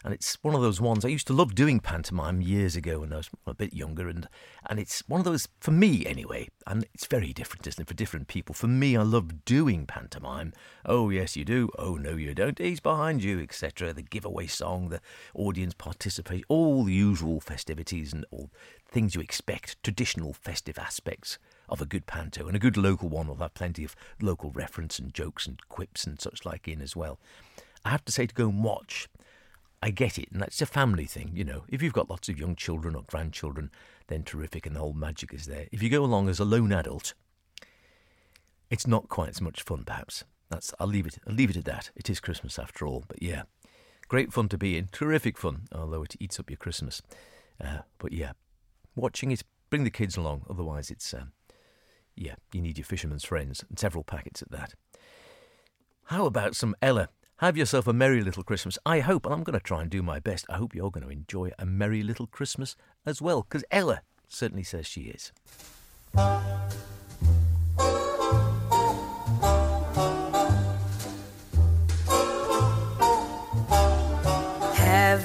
And 0.05 0.15
it's 0.15 0.39
one 0.43 0.55
of 0.55 0.61
those 0.61 0.81
ones 0.81 1.05
I 1.05 1.09
used 1.09 1.27
to 1.27 1.33
love 1.33 1.57
doing 1.57 1.81
pantomime 1.81 2.41
years 2.41 2.77
ago 2.77 3.01
when 3.01 3.13
I 3.13 3.17
was 3.17 3.31
a 3.49 3.55
bit 3.55 3.75
younger, 3.75 4.09
and 4.09 4.29
and 4.71 4.79
it's 4.79 5.03
one 5.09 5.21
of 5.21 5.25
those 5.25 5.49
for 5.59 5.73
me 5.73 6.07
anyway. 6.07 6.49
And 6.69 6.87
it's 6.95 7.07
very 7.07 7.33
different, 7.33 7.67
isn't 7.67 7.83
it, 7.83 7.89
for 7.89 7.95
different 7.95 8.29
people. 8.29 8.55
For 8.55 8.69
me, 8.69 8.97
I 8.97 9.03
love 9.03 9.45
doing 9.45 9.87
pantomime. 9.87 10.53
Oh 10.87 11.11
yes, 11.11 11.37
you 11.37 11.45
do. 11.45 11.69
Oh 11.79 11.97
no, 11.97 12.11
you 12.11 12.33
don't. 12.33 12.59
He's 12.61 12.79
behind 12.79 13.25
you, 13.25 13.41
etc. 13.41 13.93
The 13.93 14.03
giveaway 14.03 14.47
song, 14.47 14.91
the 14.91 15.01
audience 15.35 15.75
participate, 15.75 16.45
all 16.49 16.85
the 16.85 16.95
usual 16.95 17.41
festivities 17.41 18.13
and 18.13 18.25
all 18.31 18.51
things 18.89 19.17
you 19.17 19.21
expect, 19.21 19.83
traditional 19.83 20.33
festive 20.33 20.79
aspects 20.79 21.39
of 21.69 21.81
a 21.81 21.87
good 21.87 22.07
panto, 22.07 22.47
and 22.47 22.57
a 22.57 22.61
good 22.61 22.77
local 22.77 23.09
one 23.09 23.29
will 23.29 23.37
have 23.37 23.55
plenty 23.55 23.85
of 23.85 23.97
local 24.21 24.51
reference 24.51 24.99
and 24.99 25.15
jokes 25.15 25.47
and 25.47 25.61
quips 25.69 26.05
and 26.07 26.21
such 26.21 26.45
like 26.45 26.69
in 26.69 26.81
as 26.81 26.97
well. 26.97 27.19
I 27.85 27.91
have 27.91 28.05
to 28.07 28.13
say 28.13 28.27
to 28.27 28.35
go 28.35 28.49
and 28.49 28.65
watch 28.65 29.09
I 29.83 29.91
get 29.91 30.19
it, 30.19 30.31
and 30.33 30.43
that's 30.43 30.61
a 30.61 30.67
family 30.67 31.05
thing, 31.05 31.31
you 31.35 31.45
know. 31.45 31.65
If 31.69 31.83
you've 31.83 31.93
got 31.93 32.11
lots 32.11 32.29
of 32.29 32.39
young 32.39 32.57
children 32.57 32.97
or 32.97 33.05
grandchildren, 33.07 33.71
then 34.09 34.25
terrific, 34.25 34.67
and 34.67 34.75
the 34.75 34.81
whole 34.81 34.93
magic 34.93 35.33
is 35.33 35.47
there. 35.47 35.69
If 35.71 35.83
you 35.83 35.89
go 35.89 36.05
along 36.05 36.29
as 36.29 36.41
a 36.41 36.45
lone 36.45 36.73
adult, 36.73 37.15
it's 38.71 38.87
not 38.87 39.09
quite 39.09 39.29
as 39.31 39.41
much 39.41 39.63
fun, 39.63 39.85
perhaps. 39.85 40.25
That's 40.51 40.75
I'll 40.81 40.89
leave 40.89 41.07
it. 41.07 41.19
I'll 41.29 41.35
leave 41.35 41.51
it 41.51 41.57
at 41.57 41.65
that. 41.67 41.91
It 41.95 42.11
is 42.11 42.19
Christmas 42.19 42.59
after 42.59 42.87
all, 42.87 43.05
but 43.07 43.23
yeah, 43.23 43.43
great 44.09 44.33
fun 44.33 44.49
to 44.49 44.59
be 44.59 44.77
in. 44.77 44.89
Terrific 44.91 45.39
fun, 45.39 45.69
although 45.73 46.03
it 46.03 46.17
eats 46.19 46.41
up 46.41 46.51
your 46.51 46.57
Christmas. 46.57 47.01
Uh, 47.63 47.79
but 47.99 48.13
yeah, 48.13 48.33
watching 48.97 49.31
it, 49.31 49.45
bring 49.71 49.85
the 49.85 49.91
kids 49.91 50.17
along. 50.17 50.45
Otherwise, 50.51 50.91
it's 50.91 51.15
um, 51.15 51.33
yeah, 52.21 52.35
you 52.53 52.61
need 52.61 52.79
your 52.79 52.85
fisherman's 52.85 53.25
friends 53.25 53.65
and 53.69 53.79
several 53.79 54.05
packets 54.05 54.43
at 54.43 54.51
that. 54.51 54.75
How 56.05 56.27
about 56.27 56.57
some 56.57 56.75
Ella? 56.81 57.09
Have 57.39 57.57
yourself 57.57 57.87
a 57.87 57.93
merry 57.93 58.23
little 58.23 58.43
Christmas. 58.43 58.79
I 58.85 59.01
hope, 59.01 59.25
and 59.25 59.33
I'm 59.33 59.45
going 59.45 59.59
to 59.59 59.65
try 59.65 59.83
and 59.83 59.91
do 59.91 60.03
my 60.03 60.19
best, 60.19 60.45
I 60.51 60.57
hope 60.57 60.75
you're 60.75 60.91
going 60.91 61.05
to 61.05 61.13
enjoy 61.13 61.53
a 61.59 61.65
merry 61.65 62.03
little 62.03 62.27
Christmas 62.27 62.75
as 63.07 63.23
well, 63.23 63.43
because 63.43 63.65
Ella 63.71 64.03
certainly 64.27 64.65
says 64.65 64.87
she 64.87 65.03
is. 65.03 65.33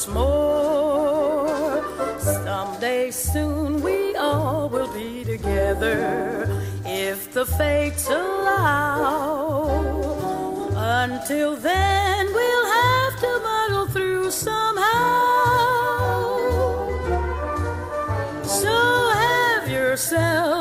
Once 0.00 0.14
more. 0.14 1.82
Someday 2.18 3.10
soon 3.10 3.82
we 3.82 4.14
all 4.16 4.68
will 4.68 4.92
be 4.94 5.24
together 5.24 6.46
if 6.84 7.32
the 7.32 7.44
fates 7.44 8.08
allow. 8.08 9.68
Until 10.76 11.56
then, 11.56 12.26
we'll 12.32 12.66
have 12.66 13.20
to 13.20 13.40
muddle 13.42 13.86
through 13.88 14.30
somehow. 14.30 14.88
So 18.44 18.74
have 19.12 19.68
yourself 19.68 20.59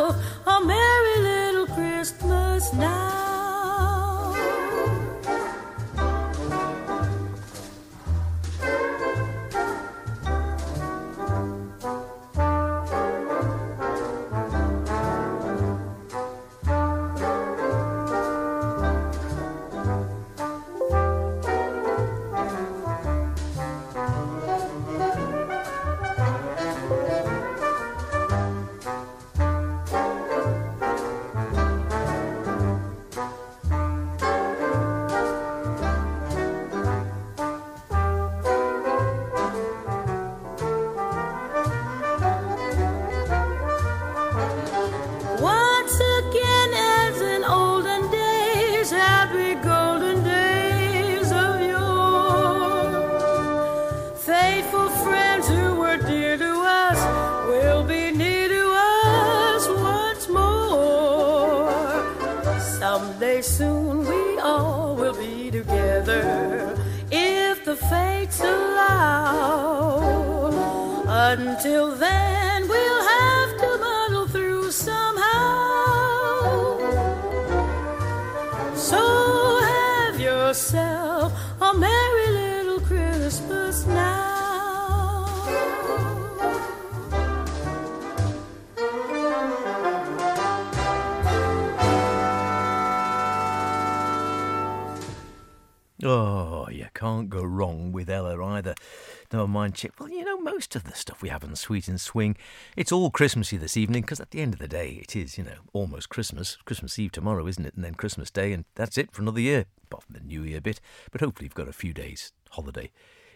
mind. 99.60 99.82
Well, 100.00 100.10
you 100.10 100.24
know, 100.24 100.38
most 100.40 100.74
of 100.78 100.86
the 100.86 100.94
stuff 100.94 101.22
we 101.22 101.28
have 101.28 101.44
on 101.44 101.54
Sweet 101.56 101.90
and 101.90 102.00
Swing, 102.00 102.38
it's 102.78 102.94
all 102.94 103.12
Christmassy 103.12 103.58
this 103.58 103.76
evening 103.76 104.04
because 104.04 104.22
at 104.22 104.32
the 104.32 104.40
end 104.40 104.54
of 104.54 104.60
the 104.60 104.70
day, 104.70 105.00
it 105.02 105.18
is, 105.18 105.38
you 105.38 105.44
know, 105.44 105.58
almost 105.74 106.08
Christmas. 106.08 106.58
Christmas 106.64 106.98
Eve 106.98 107.12
tomorrow, 107.12 107.46
isn't 107.46 107.66
it? 107.66 107.74
And 107.76 107.84
then 107.84 107.96
Christmas 107.96 108.32
Day, 108.32 108.54
and 108.54 108.64
that's 108.76 108.98
it 108.98 109.12
for 109.12 109.22
another 109.22 109.42
year, 109.42 109.66
apart 109.84 110.04
from 110.04 110.14
the 110.14 110.22
New 110.22 110.44
Year 110.44 110.62
bit. 110.62 110.80
But 111.12 111.20
hopefully, 111.20 111.46
you've 111.46 111.56
got 111.56 111.68
a 111.68 111.74
few 111.74 111.94
days 111.94 112.32
holiday 112.52 112.90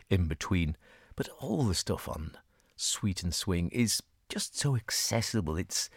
in 0.10 0.28
between. 0.28 0.78
But 1.18 1.28
all 1.40 1.64
the 1.64 1.76
stuff 1.76 2.08
on 2.08 2.38
Sweet 2.78 3.22
and 3.22 3.36
Swing 3.36 3.68
is 3.70 4.02
just 4.30 4.58
so 4.58 4.78
accessible. 4.78 5.58
It's 5.58 5.90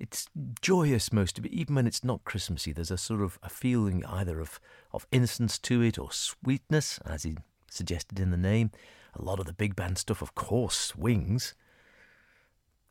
it's 0.00 0.26
joyous 0.60 1.12
most 1.12 1.38
of 1.38 1.46
it, 1.46 1.52
even 1.52 1.76
when 1.76 1.86
it's 1.86 2.02
not 2.02 2.24
Christmassy. 2.24 2.72
There's 2.72 2.90
a 2.90 2.98
sort 2.98 3.20
of 3.20 3.38
a 3.42 3.48
feeling 3.48 4.04
either 4.04 4.40
of, 4.40 4.58
of 4.92 5.06
innocence 5.12 5.58
to 5.60 5.80
it 5.82 5.96
or 5.96 6.10
sweetness, 6.10 6.98
as 7.06 7.22
he 7.22 7.36
suggested 7.70 8.18
in 8.18 8.32
the 8.32 8.36
name. 8.36 8.72
A 9.14 9.22
lot 9.22 9.40
of 9.40 9.46
the 9.46 9.52
big 9.52 9.76
band 9.76 9.98
stuff, 9.98 10.22
of 10.22 10.34
course, 10.34 10.76
swings. 10.76 11.54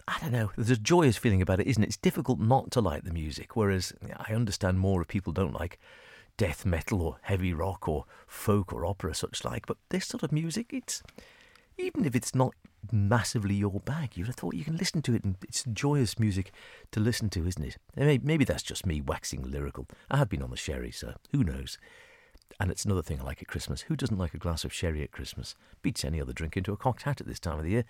I 0.07 0.17
don't 0.19 0.31
know. 0.31 0.51
There's 0.55 0.71
a 0.71 0.77
joyous 0.77 1.17
feeling 1.17 1.41
about 1.41 1.59
it, 1.59 1.67
isn't 1.67 1.83
it? 1.83 1.87
It's 1.87 1.97
difficult 1.97 2.39
not 2.39 2.71
to 2.71 2.81
like 2.81 3.03
the 3.03 3.13
music, 3.13 3.55
whereas 3.55 3.93
I 4.17 4.33
understand 4.33 4.79
more 4.79 5.01
if 5.01 5.07
people 5.07 5.33
don't 5.33 5.53
like 5.53 5.79
death 6.37 6.65
metal 6.65 7.01
or 7.01 7.17
heavy 7.21 7.53
rock 7.53 7.87
or 7.87 8.05
folk 8.25 8.73
or 8.73 8.85
opera 8.85 9.13
such 9.13 9.45
like. 9.45 9.67
But 9.67 9.77
this 9.89 10.07
sort 10.07 10.23
of 10.23 10.31
music, 10.31 10.73
it's 10.73 11.03
even 11.77 12.05
if 12.05 12.15
it's 12.15 12.33
not 12.33 12.55
massively 12.91 13.53
your 13.55 13.79
bag, 13.81 14.17
you'd 14.17 14.27
have 14.27 14.35
thought 14.35 14.55
you 14.55 14.65
can 14.65 14.77
listen 14.77 15.01
to 15.03 15.13
it 15.13 15.23
and 15.23 15.35
it's 15.43 15.63
joyous 15.71 16.17
music 16.17 16.51
to 16.91 16.99
listen 16.99 17.29
to, 17.29 17.45
isn't 17.45 17.77
it? 17.95 18.23
Maybe 18.23 18.45
that's 18.45 18.63
just 18.63 18.85
me 18.85 19.01
waxing 19.01 19.43
lyrical. 19.43 19.87
I 20.09 20.17
have 20.17 20.29
been 20.29 20.41
on 20.41 20.49
the 20.49 20.57
sherry, 20.57 20.91
so 20.91 21.13
who 21.31 21.43
knows? 21.43 21.77
And 22.59 22.71
it's 22.71 22.85
another 22.85 23.01
thing 23.01 23.19
I 23.19 23.23
like 23.23 23.41
at 23.41 23.47
Christmas. 23.47 23.81
Who 23.81 23.95
doesn't 23.95 24.17
like 24.17 24.33
a 24.33 24.39
glass 24.39 24.63
of 24.63 24.73
sherry 24.73 25.03
at 25.03 25.11
Christmas? 25.11 25.55
Beats 25.81 26.03
any 26.03 26.21
other 26.21 26.33
drink 26.33 26.57
into 26.57 26.73
a 26.73 26.77
cocked 26.77 27.03
hat 27.03 27.21
at 27.21 27.27
this 27.27 27.39
time 27.39 27.57
of 27.57 27.63
the 27.63 27.71
year. 27.71 27.85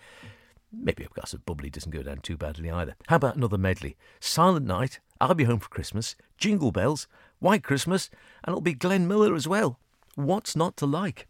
Maybe 0.72 1.02
a 1.02 1.08
glass 1.08 1.34
of 1.34 1.44
bubbly 1.44 1.70
doesn't 1.70 1.90
go 1.90 2.02
down 2.02 2.18
too 2.18 2.36
badly 2.36 2.70
either. 2.70 2.94
How 3.08 3.16
about 3.16 3.36
another 3.36 3.58
medley? 3.58 3.96
Silent 4.20 4.66
Night, 4.66 5.00
I'll 5.20 5.34
Be 5.34 5.44
Home 5.44 5.58
for 5.58 5.68
Christmas, 5.68 6.14
Jingle 6.38 6.70
Bells, 6.70 7.08
White 7.40 7.64
Christmas, 7.64 8.08
and 8.44 8.52
it'll 8.52 8.60
be 8.60 8.74
Glenn 8.74 9.08
Miller 9.08 9.34
as 9.34 9.48
well. 9.48 9.78
What's 10.14 10.54
not 10.54 10.76
to 10.76 10.86
like? 10.86 11.26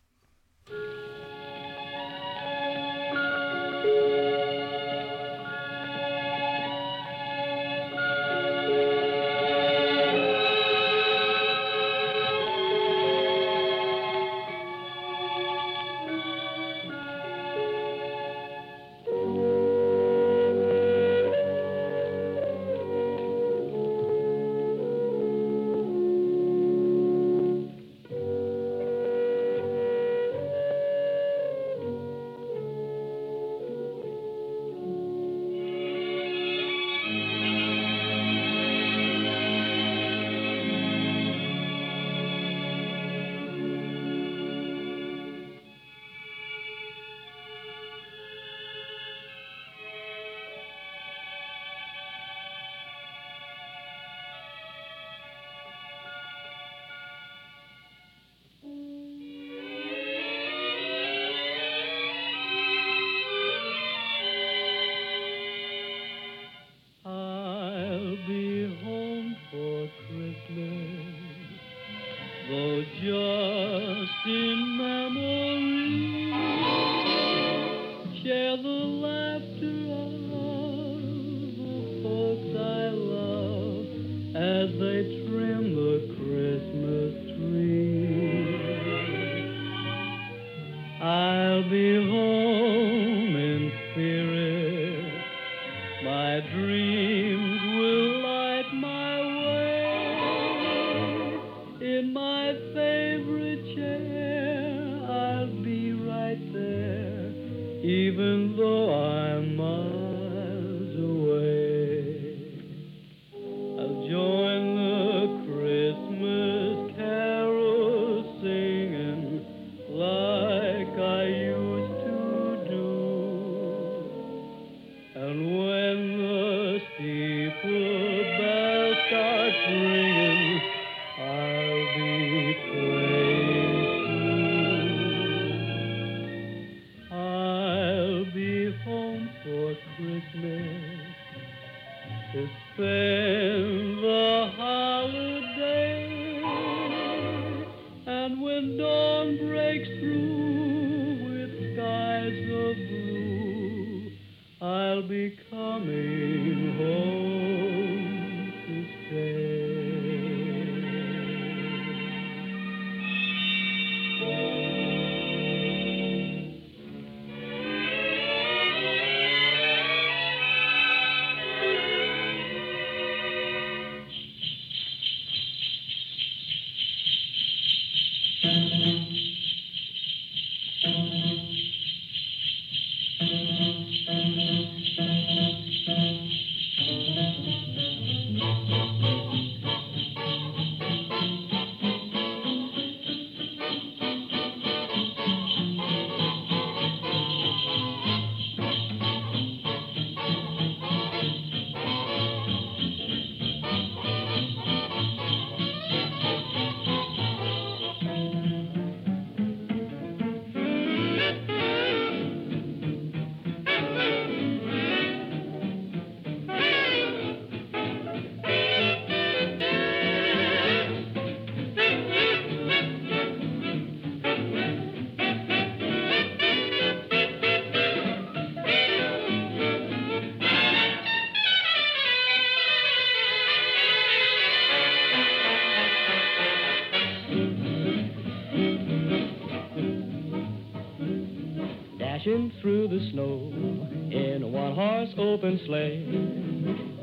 Open 245.40 245.60
sleigh. 245.64 246.04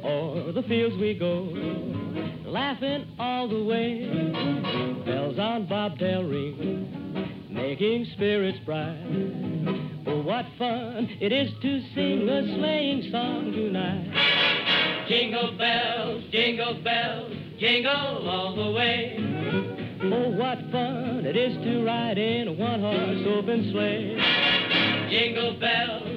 O'er 0.03 0.51
the 0.51 0.61
fields 0.63 0.95
we 0.97 1.15
go, 1.17 1.49
laughing 2.45 3.07
all 3.17 3.47
the 3.47 3.63
way. 3.63 4.07
Bells 5.05 5.39
on 5.39 5.65
bobtail 5.65 6.23
ring, 6.23 7.47
making 7.49 8.05
spirits 8.13 8.59
bright. 8.63 9.01
Oh, 10.05 10.21
what 10.21 10.45
fun 10.59 11.09
it 11.19 11.31
is 11.31 11.49
to 11.63 11.81
sing 11.95 12.29
a 12.29 12.43
sleighing 12.59 13.09
song 13.11 13.51
tonight. 13.53 15.07
Jingle 15.09 15.57
bells, 15.57 16.23
jingle 16.31 16.79
bells, 16.83 17.33
jingle 17.59 18.29
all 18.29 18.55
the 18.55 18.71
way. 18.71 19.17
Oh, 20.03 20.29
what 20.37 20.59
fun 20.71 21.25
it 21.25 21.35
is 21.35 21.57
to 21.63 21.83
ride 21.83 22.19
in 22.19 22.49
a 22.49 22.53
one-horse 22.53 23.25
open 23.35 23.71
sleigh. 23.71 24.15
Jingle 25.09 25.59
bells, 25.59 26.16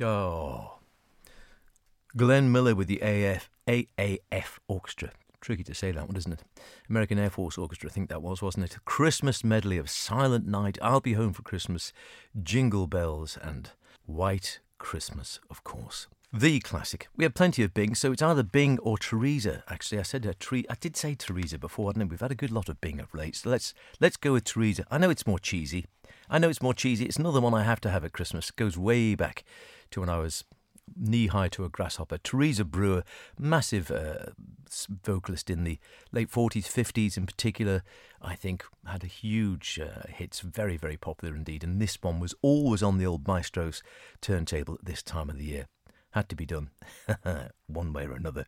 Oh. 0.00 0.78
Glenn 2.16 2.50
Miller 2.50 2.74
with 2.74 2.88
the 2.88 3.00
AF, 3.02 3.50
AAF 3.68 4.58
Orchestra. 4.66 5.10
Tricky 5.40 5.62
to 5.64 5.74
say 5.74 5.90
that 5.90 6.06
one, 6.06 6.16
isn't 6.16 6.32
it? 6.32 6.42
American 6.88 7.18
Air 7.18 7.30
Force 7.30 7.56
Orchestra, 7.56 7.88
I 7.88 7.92
think 7.92 8.08
that 8.08 8.22
was, 8.22 8.42
wasn't 8.42 8.66
it? 8.66 8.76
A 8.76 8.80
Christmas 8.80 9.44
medley 9.44 9.78
of 9.78 9.88
Silent 9.88 10.46
Night, 10.46 10.78
I'll 10.82 11.00
Be 11.00 11.14
Home 11.14 11.32
for 11.32 11.42
Christmas, 11.42 11.92
Jingle 12.42 12.86
Bells, 12.86 13.38
and 13.40 13.70
White 14.06 14.60
Christmas, 14.78 15.38
of 15.50 15.64
course. 15.64 16.08
The 16.32 16.60
classic. 16.60 17.08
We 17.16 17.24
have 17.24 17.34
plenty 17.34 17.62
of 17.62 17.74
Bing, 17.74 17.94
so 17.94 18.12
it's 18.12 18.22
either 18.22 18.42
Bing 18.42 18.78
or 18.80 18.96
Teresa. 18.98 19.64
Actually, 19.68 19.98
I 19.98 20.02
said 20.02 20.24
uh, 20.24 20.30
a 20.30 20.34
tree. 20.34 20.64
I 20.70 20.76
did 20.78 20.96
say 20.96 21.14
Teresa 21.14 21.58
before, 21.58 21.92
didn't 21.92 22.04
I? 22.04 22.10
We've 22.10 22.20
had 22.20 22.30
a 22.30 22.36
good 22.36 22.52
lot 22.52 22.68
of 22.68 22.80
Bing 22.80 23.00
of 23.00 23.12
late, 23.12 23.34
so 23.34 23.50
let's 23.50 23.74
let's 23.98 24.16
go 24.16 24.34
with 24.34 24.44
Teresa. 24.44 24.84
I 24.90 24.98
know 24.98 25.10
it's 25.10 25.26
more 25.26 25.40
cheesy. 25.40 25.86
I 26.30 26.38
know 26.38 26.48
it's 26.48 26.62
more 26.62 26.74
cheesy. 26.74 27.06
It's 27.06 27.16
another 27.16 27.40
one 27.40 27.54
I 27.54 27.64
have 27.64 27.80
to 27.80 27.90
have 27.90 28.04
at 28.04 28.12
Christmas. 28.12 28.50
It 28.50 28.56
goes 28.56 28.78
way 28.78 29.16
back 29.16 29.42
to 29.90 30.00
when 30.00 30.08
I 30.08 30.18
was 30.18 30.44
knee 30.96 31.26
high 31.26 31.48
to 31.48 31.64
a 31.64 31.68
grasshopper. 31.68 32.18
Teresa 32.18 32.64
Brewer, 32.64 33.02
massive 33.36 33.90
uh, 33.90 34.26
vocalist 35.04 35.50
in 35.50 35.64
the 35.64 35.78
late 36.12 36.30
40s, 36.30 36.66
50s 36.66 37.16
in 37.16 37.26
particular, 37.26 37.82
I 38.22 38.36
think 38.36 38.64
had 38.86 39.02
a 39.02 39.08
huge 39.08 39.80
uh, 39.82 40.06
hits, 40.08 40.38
very, 40.40 40.76
very 40.76 40.96
popular 40.96 41.34
indeed. 41.34 41.64
And 41.64 41.80
this 41.80 41.98
one 42.00 42.20
was 42.20 42.34
always 42.42 42.82
on 42.82 42.98
the 42.98 43.06
old 43.06 43.26
Maestro's 43.26 43.82
turntable 44.20 44.74
at 44.74 44.84
this 44.84 45.02
time 45.02 45.30
of 45.30 45.36
the 45.36 45.44
year. 45.44 45.66
Had 46.12 46.28
to 46.28 46.36
be 46.36 46.46
done, 46.46 46.70
one 47.66 47.92
way 47.92 48.06
or 48.06 48.12
another. 48.12 48.46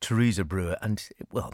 Teresa 0.00 0.44
Brewer, 0.44 0.76
and 0.80 1.08
well, 1.32 1.52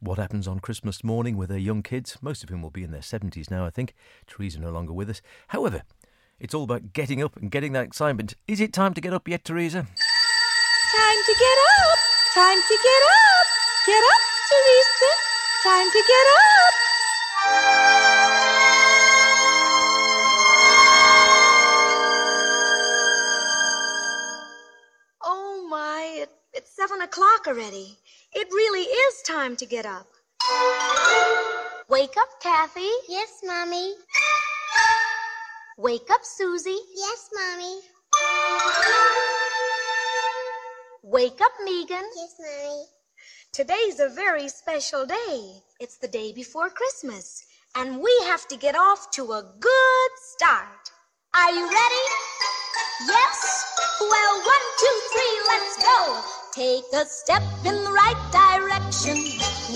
what 0.00 0.18
happens 0.18 0.46
on 0.46 0.60
Christmas 0.60 1.02
morning 1.02 1.36
with 1.36 1.50
her 1.50 1.58
young 1.58 1.82
kids? 1.82 2.18
Most 2.22 2.42
of 2.42 2.48
whom 2.50 2.62
will 2.62 2.70
be 2.70 2.84
in 2.84 2.92
their 2.92 3.00
70s 3.00 3.50
now, 3.50 3.66
I 3.66 3.70
think. 3.70 3.94
Teresa 4.26 4.60
no 4.60 4.70
longer 4.70 4.92
with 4.92 5.10
us. 5.10 5.20
However, 5.48 5.82
it's 6.38 6.54
all 6.54 6.62
about 6.62 6.92
getting 6.92 7.22
up 7.22 7.36
and 7.36 7.50
getting 7.50 7.72
that 7.72 7.84
excitement. 7.84 8.36
Is 8.46 8.60
it 8.60 8.72
time 8.72 8.94
to 8.94 9.00
get 9.00 9.12
up 9.12 9.26
yet, 9.26 9.44
Teresa? 9.44 9.82
Time 9.82 11.22
to 11.26 11.34
get 11.38 11.58
up. 11.78 11.98
Time 12.34 12.58
to 12.58 12.78
get 12.82 13.02
up. 13.10 13.46
Get 13.86 14.02
up, 14.04 14.22
Teresa. 14.48 15.10
Time 15.64 15.90
to 15.90 16.02
get 16.06 16.26
up. 16.36 16.74
Oh 25.24 25.66
my, 25.68 26.20
it, 26.22 26.30
it's 26.52 26.70
seven 26.70 27.00
o'clock 27.00 27.48
already. 27.48 27.98
It 28.40 28.46
really 28.52 28.82
is 28.82 29.22
time 29.26 29.56
to 29.56 29.66
get 29.66 29.84
up. 29.84 30.06
Wake 31.88 32.16
up, 32.16 32.28
Kathy. 32.40 32.88
Yes, 33.08 33.40
Mommy. 33.44 33.94
Wake 35.76 36.08
up, 36.08 36.20
Susie. 36.22 36.78
Yes, 36.94 37.30
Mommy. 37.34 37.80
Wake 41.02 41.40
up, 41.40 41.50
Megan. 41.64 42.08
Yes, 42.14 42.36
Mommy. 42.38 42.84
Today's 43.52 43.98
a 43.98 44.08
very 44.08 44.48
special 44.48 45.04
day. 45.04 45.54
It's 45.80 45.96
the 45.96 46.06
day 46.06 46.32
before 46.32 46.70
Christmas, 46.70 47.44
and 47.74 48.00
we 48.00 48.22
have 48.26 48.46
to 48.46 48.56
get 48.56 48.76
off 48.76 49.10
to 49.14 49.32
a 49.32 49.52
good 49.58 50.10
start. 50.36 50.92
Are 51.34 51.50
you 51.50 51.64
ready? 51.66 52.04
Yes? 53.04 53.98
Well, 54.00 54.36
one, 54.46 54.66
two, 54.78 55.00
three, 55.12 55.40
let's 55.48 55.82
go. 55.82 56.37
Take 56.52 56.84
a 56.94 57.04
step 57.06 57.42
in 57.64 57.74
the 57.84 57.92
right 57.92 58.20
direction. 58.32 59.16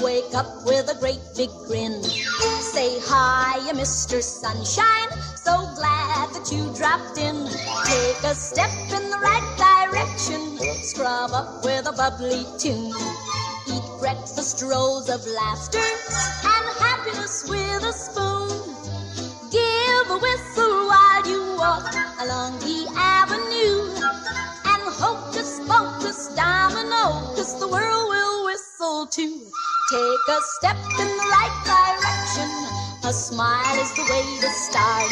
Wake 0.02 0.34
up 0.34 0.64
with 0.66 0.90
a 0.90 0.98
great 1.00 1.20
big 1.36 1.50
grin. 1.68 2.02
Say 2.02 2.98
hi, 3.04 3.60
Mr. 3.72 4.22
Sunshine. 4.22 5.10
So 5.36 5.52
glad 5.76 6.34
that 6.34 6.50
you 6.52 6.74
dropped 6.74 7.18
in. 7.18 7.46
Take 7.86 8.24
a 8.24 8.34
step 8.34 8.70
in 8.90 9.10
the 9.10 9.18
right 9.22 9.48
direction. 9.92 10.58
Scrub 10.82 11.32
up 11.32 11.64
with 11.64 11.86
a 11.86 11.92
bubbly 11.92 12.44
tune. 12.58 12.92
Eat 13.68 13.84
breakfast 14.00 14.62
rolls 14.62 15.10
of 15.10 15.24
laughter 15.26 15.78
and 15.78 16.66
happiness 16.80 17.46
with 17.48 17.84
a 17.84 17.92
spoon. 17.92 18.74
Give 19.52 20.10
a 20.10 20.18
whistle 20.18 20.88
while 20.88 21.28
you 21.28 21.56
walk 21.58 21.94
along 22.20 22.58
the 22.60 22.71
the 27.50 27.66
world 27.66 28.08
will 28.08 28.44
whistle 28.44 29.04
too. 29.06 29.50
Take 29.90 30.28
a 30.28 30.38
step 30.58 30.76
in 30.76 31.08
the 31.08 31.26
right 31.26 31.56
direction. 31.66 32.48
A 33.02 33.12
smile 33.12 33.78
is 33.82 33.92
the 33.94 34.02
way 34.02 34.22
to 34.40 34.48
start. 34.48 35.10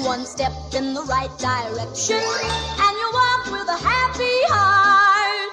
One 0.00 0.24
step 0.24 0.52
in 0.74 0.94
the 0.94 1.02
right 1.02 1.28
direction, 1.38 2.16
and 2.16 2.96
you 2.96 3.10
walk 3.12 3.50
with 3.52 3.68
a 3.68 3.76
happy 3.84 4.38
heart. 4.48 5.52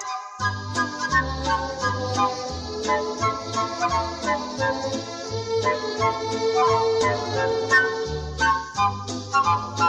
Give 9.78 9.84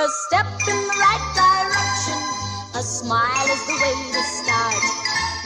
a 0.00 0.08
step 0.08 0.46
in 0.46 0.78
the 0.88 0.96
right 0.96 1.26
direction. 1.36 2.20
A 2.74 2.82
smile 2.82 3.48
is 3.52 3.66
the 3.66 3.76
way 3.82 3.92
to 4.16 4.22
start. 4.40 4.82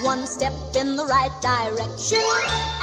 One 0.04 0.26
step 0.28 0.52
in 0.76 0.94
the 0.94 1.04
right 1.04 1.32
direction, 1.42 2.22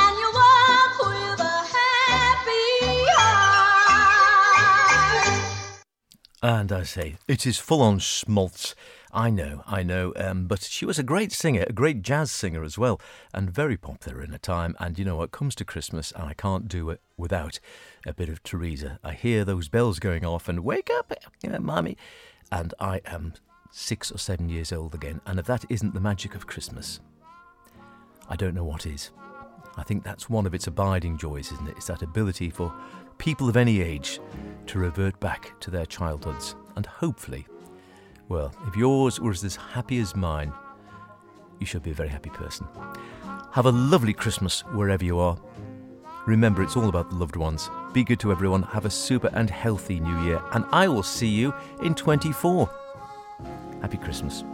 and 0.03 0.17
you 0.21 0.31
walk 0.33 0.99
with 0.99 1.39
a 1.39 1.63
happy 1.77 2.67
heart. 3.15 4.11
And 6.43 6.71
I 6.73 6.83
say, 6.83 7.15
it 7.29 7.47
is 7.47 7.57
full 7.57 7.81
on 7.81 7.99
schmaltz. 7.99 8.75
I 9.13 9.29
know, 9.29 9.63
I 9.67 9.83
know, 9.83 10.13
um, 10.15 10.45
but 10.45 10.61
she 10.61 10.85
was 10.85 10.97
a 10.97 11.03
great 11.03 11.33
singer, 11.33 11.65
a 11.67 11.73
great 11.73 12.01
jazz 12.01 12.31
singer 12.31 12.63
as 12.63 12.77
well, 12.77 13.01
and 13.33 13.51
very 13.51 13.75
popular 13.75 14.23
in 14.23 14.31
her 14.31 14.37
time. 14.37 14.75
And 14.79 14.97
you 14.97 15.03
know 15.03 15.17
what 15.17 15.31
comes 15.31 15.53
to 15.55 15.65
Christmas, 15.65 16.13
and 16.13 16.23
I 16.23 16.33
can't 16.33 16.67
do 16.67 16.89
it 16.89 17.01
without 17.17 17.59
a 18.05 18.13
bit 18.13 18.29
of 18.29 18.41
Teresa. 18.43 18.99
I 19.03 19.13
hear 19.13 19.43
those 19.43 19.67
bells 19.67 19.99
going 19.99 20.25
off, 20.25 20.47
and 20.47 20.61
wake 20.61 20.89
up, 20.97 21.11
mommy. 21.59 21.97
And 22.51 22.73
I 22.79 23.01
am 23.05 23.33
six 23.71 24.11
or 24.11 24.17
seven 24.17 24.49
years 24.49 24.71
old 24.71 24.95
again, 24.95 25.19
and 25.25 25.39
if 25.39 25.45
that 25.45 25.65
isn't 25.69 25.93
the 25.93 26.01
magic 26.01 26.33
of 26.35 26.47
Christmas, 26.47 27.01
I 28.29 28.37
don't 28.37 28.55
know 28.55 28.63
what 28.63 28.85
is. 28.85 29.11
I 29.77 29.83
think 29.83 30.03
that's 30.03 30.29
one 30.29 30.45
of 30.45 30.53
its 30.53 30.67
abiding 30.67 31.17
joys, 31.17 31.51
isn't 31.51 31.67
it? 31.67 31.75
It's 31.77 31.87
that 31.87 32.01
ability 32.01 32.49
for 32.49 32.73
people 33.17 33.49
of 33.49 33.57
any 33.57 33.81
age 33.81 34.19
to 34.67 34.79
revert 34.79 35.19
back 35.19 35.59
to 35.61 35.71
their 35.71 35.85
childhoods. 35.85 36.55
And 36.75 36.85
hopefully, 36.85 37.45
well, 38.31 38.53
if 38.65 38.77
yours 38.77 39.19
was 39.19 39.43
as 39.43 39.57
happy 39.57 39.99
as 39.99 40.15
mine, 40.15 40.53
you 41.59 41.65
should 41.65 41.83
be 41.83 41.91
a 41.91 41.93
very 41.93 42.07
happy 42.07 42.29
person. 42.29 42.65
Have 43.51 43.65
a 43.65 43.71
lovely 43.71 44.13
Christmas 44.13 44.61
wherever 44.73 45.03
you 45.03 45.19
are. 45.19 45.37
Remember, 46.25 46.63
it's 46.63 46.77
all 46.77 46.87
about 46.87 47.09
the 47.09 47.17
loved 47.17 47.35
ones. 47.35 47.69
Be 47.91 48.05
good 48.05 48.21
to 48.21 48.31
everyone. 48.31 48.63
Have 48.63 48.85
a 48.85 48.89
super 48.89 49.29
and 49.33 49.49
healthy 49.49 49.99
new 49.99 50.23
year. 50.23 50.41
And 50.53 50.63
I 50.71 50.87
will 50.87 51.03
see 51.03 51.27
you 51.27 51.53
in 51.83 51.93
24. 51.93 52.69
Happy 53.81 53.97
Christmas. 53.97 54.45